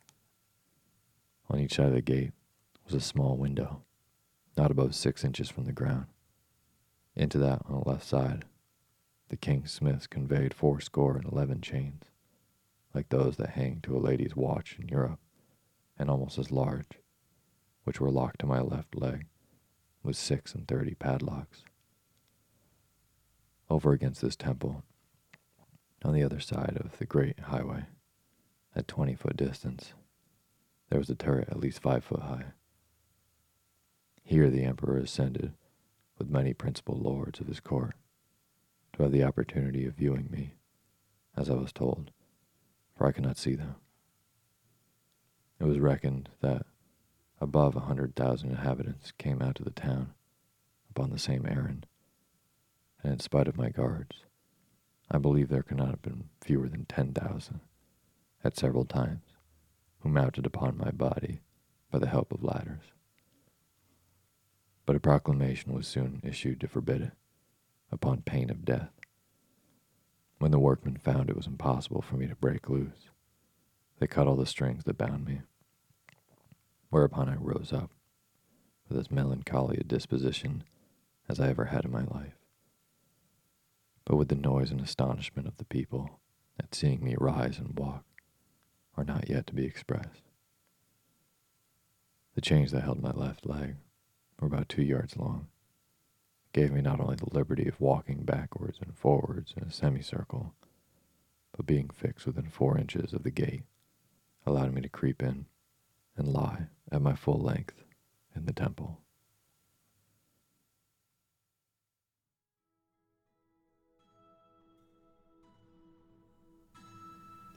On 1.50 1.60
each 1.60 1.74
side 1.74 1.88
of 1.88 1.92
the 1.92 2.00
gate 2.00 2.32
was 2.86 2.94
a 2.94 3.00
small 3.00 3.36
window, 3.36 3.82
not 4.56 4.70
above 4.70 4.94
six 4.94 5.24
inches 5.24 5.50
from 5.50 5.66
the 5.66 5.72
ground. 5.72 6.06
Into 7.14 7.36
that 7.36 7.60
on 7.66 7.78
the 7.78 7.88
left 7.88 8.06
side, 8.06 8.46
the 9.28 9.36
king's 9.36 9.70
smiths 9.70 10.06
conveyed 10.06 10.54
fourscore 10.54 11.18
and 11.18 11.26
eleven 11.26 11.60
chains 11.60 12.04
like 12.94 13.10
those 13.10 13.36
that 13.36 13.50
hang 13.50 13.80
to 13.82 13.94
a 13.94 13.98
lady's 13.98 14.34
watch 14.34 14.78
in 14.80 14.88
Europe, 14.88 15.20
and 15.98 16.08
almost 16.08 16.38
as 16.38 16.50
large, 16.50 16.92
which 17.82 18.00
were 18.00 18.10
locked 18.10 18.38
to 18.38 18.46
my 18.46 18.60
left 18.62 18.94
leg, 18.96 19.26
with 20.02 20.16
six 20.16 20.54
and 20.54 20.66
thirty 20.66 20.94
padlocks. 20.94 21.64
Over 23.74 23.92
against 23.92 24.22
this 24.22 24.36
temple, 24.36 24.84
on 26.04 26.14
the 26.14 26.22
other 26.22 26.38
side 26.38 26.78
of 26.78 26.96
the 26.98 27.06
great 27.06 27.40
highway, 27.40 27.86
at 28.72 28.86
twenty 28.86 29.16
foot 29.16 29.36
distance, 29.36 29.94
there 30.90 31.00
was 31.00 31.10
a 31.10 31.16
turret 31.16 31.48
at 31.48 31.58
least 31.58 31.82
five 31.82 32.04
foot 32.04 32.20
high. 32.20 32.52
Here 34.22 34.48
the 34.48 34.62
emperor 34.62 34.96
ascended 34.98 35.54
with 36.16 36.30
many 36.30 36.54
principal 36.54 36.96
lords 36.96 37.40
of 37.40 37.48
his 37.48 37.58
court 37.58 37.96
to 38.92 39.02
have 39.02 39.10
the 39.10 39.24
opportunity 39.24 39.86
of 39.86 39.94
viewing 39.94 40.28
me, 40.30 40.54
as 41.36 41.50
I 41.50 41.54
was 41.54 41.72
told 41.72 42.12
for 42.96 43.08
I 43.08 43.10
could 43.10 43.24
not 43.24 43.38
see 43.38 43.56
them. 43.56 43.74
It 45.58 45.64
was 45.64 45.80
reckoned 45.80 46.28
that 46.42 46.64
above 47.40 47.74
a 47.74 47.80
hundred 47.80 48.14
thousand 48.14 48.50
inhabitants 48.50 49.10
came 49.18 49.42
out 49.42 49.56
to 49.56 49.64
the 49.64 49.70
town 49.72 50.14
upon 50.88 51.10
the 51.10 51.18
same 51.18 51.44
errand, 51.44 51.86
and 53.04 53.12
in 53.12 53.20
spite 53.20 53.46
of 53.46 53.58
my 53.58 53.68
guards, 53.68 54.24
I 55.10 55.18
believe 55.18 55.50
there 55.50 55.62
could 55.62 55.76
not 55.76 55.90
have 55.90 56.02
been 56.02 56.30
fewer 56.40 56.68
than 56.68 56.86
ten 56.86 57.12
thousand, 57.12 57.60
at 58.42 58.56
several 58.56 58.86
times, 58.86 59.26
who 60.00 60.08
mounted 60.08 60.46
upon 60.46 60.78
my 60.78 60.90
body 60.90 61.40
by 61.90 61.98
the 61.98 62.08
help 62.08 62.32
of 62.32 62.42
ladders. 62.42 62.92
But 64.86 64.96
a 64.96 65.00
proclamation 65.00 65.72
was 65.72 65.86
soon 65.86 66.20
issued 66.24 66.60
to 66.60 66.68
forbid 66.68 67.02
it, 67.02 67.12
upon 67.92 68.22
pain 68.22 68.50
of 68.50 68.64
death. 68.64 68.90
When 70.38 70.50
the 70.50 70.58
workmen 70.58 70.96
found 70.96 71.30
it 71.30 71.36
was 71.36 71.46
impossible 71.46 72.02
for 72.02 72.16
me 72.16 72.26
to 72.26 72.34
break 72.34 72.68
loose, 72.68 73.10
they 73.98 74.06
cut 74.06 74.26
all 74.26 74.36
the 74.36 74.46
strings 74.46 74.84
that 74.84 74.98
bound 74.98 75.26
me. 75.26 75.42
Whereupon 76.88 77.28
I 77.28 77.36
rose 77.36 77.72
up, 77.72 77.90
with 78.88 78.98
as 78.98 79.10
melancholy 79.10 79.76
a 79.76 79.84
disposition 79.84 80.64
as 81.28 81.38
I 81.38 81.48
ever 81.48 81.66
had 81.66 81.84
in 81.84 81.92
my 81.92 82.04
life, 82.04 82.34
but 84.04 84.16
with 84.16 84.28
the 84.28 84.34
noise 84.34 84.70
and 84.70 84.80
astonishment 84.80 85.48
of 85.48 85.56
the 85.56 85.64
people 85.64 86.20
at 86.58 86.74
seeing 86.74 87.02
me 87.02 87.14
rise 87.18 87.58
and 87.58 87.78
walk 87.78 88.04
are 88.96 89.04
not 89.04 89.28
yet 89.28 89.46
to 89.46 89.54
be 89.54 89.64
expressed. 89.64 90.22
The 92.34 92.40
chains 92.40 92.72
that 92.72 92.82
held 92.82 93.00
my 93.00 93.12
left 93.12 93.46
leg 93.46 93.76
were 94.38 94.46
about 94.46 94.68
two 94.68 94.82
yards 94.82 95.16
long, 95.16 95.48
gave 96.52 96.72
me 96.72 96.80
not 96.80 97.00
only 97.00 97.16
the 97.16 97.32
liberty 97.32 97.68
of 97.68 97.80
walking 97.80 98.24
backwards 98.24 98.78
and 98.80 98.96
forwards 98.96 99.54
in 99.56 99.62
a 99.64 99.70
semicircle, 99.70 100.54
but 101.56 101.66
being 101.66 101.90
fixed 101.90 102.26
within 102.26 102.48
four 102.48 102.76
inches 102.78 103.12
of 103.12 103.22
the 103.22 103.30
gate, 103.30 103.62
allowed 104.46 104.72
me 104.72 104.80
to 104.80 104.88
creep 104.88 105.22
in 105.22 105.46
and 106.16 106.28
lie 106.28 106.66
at 106.90 107.02
my 107.02 107.14
full 107.14 107.40
length 107.40 107.84
in 108.34 108.46
the 108.46 108.52
temple. 108.52 109.00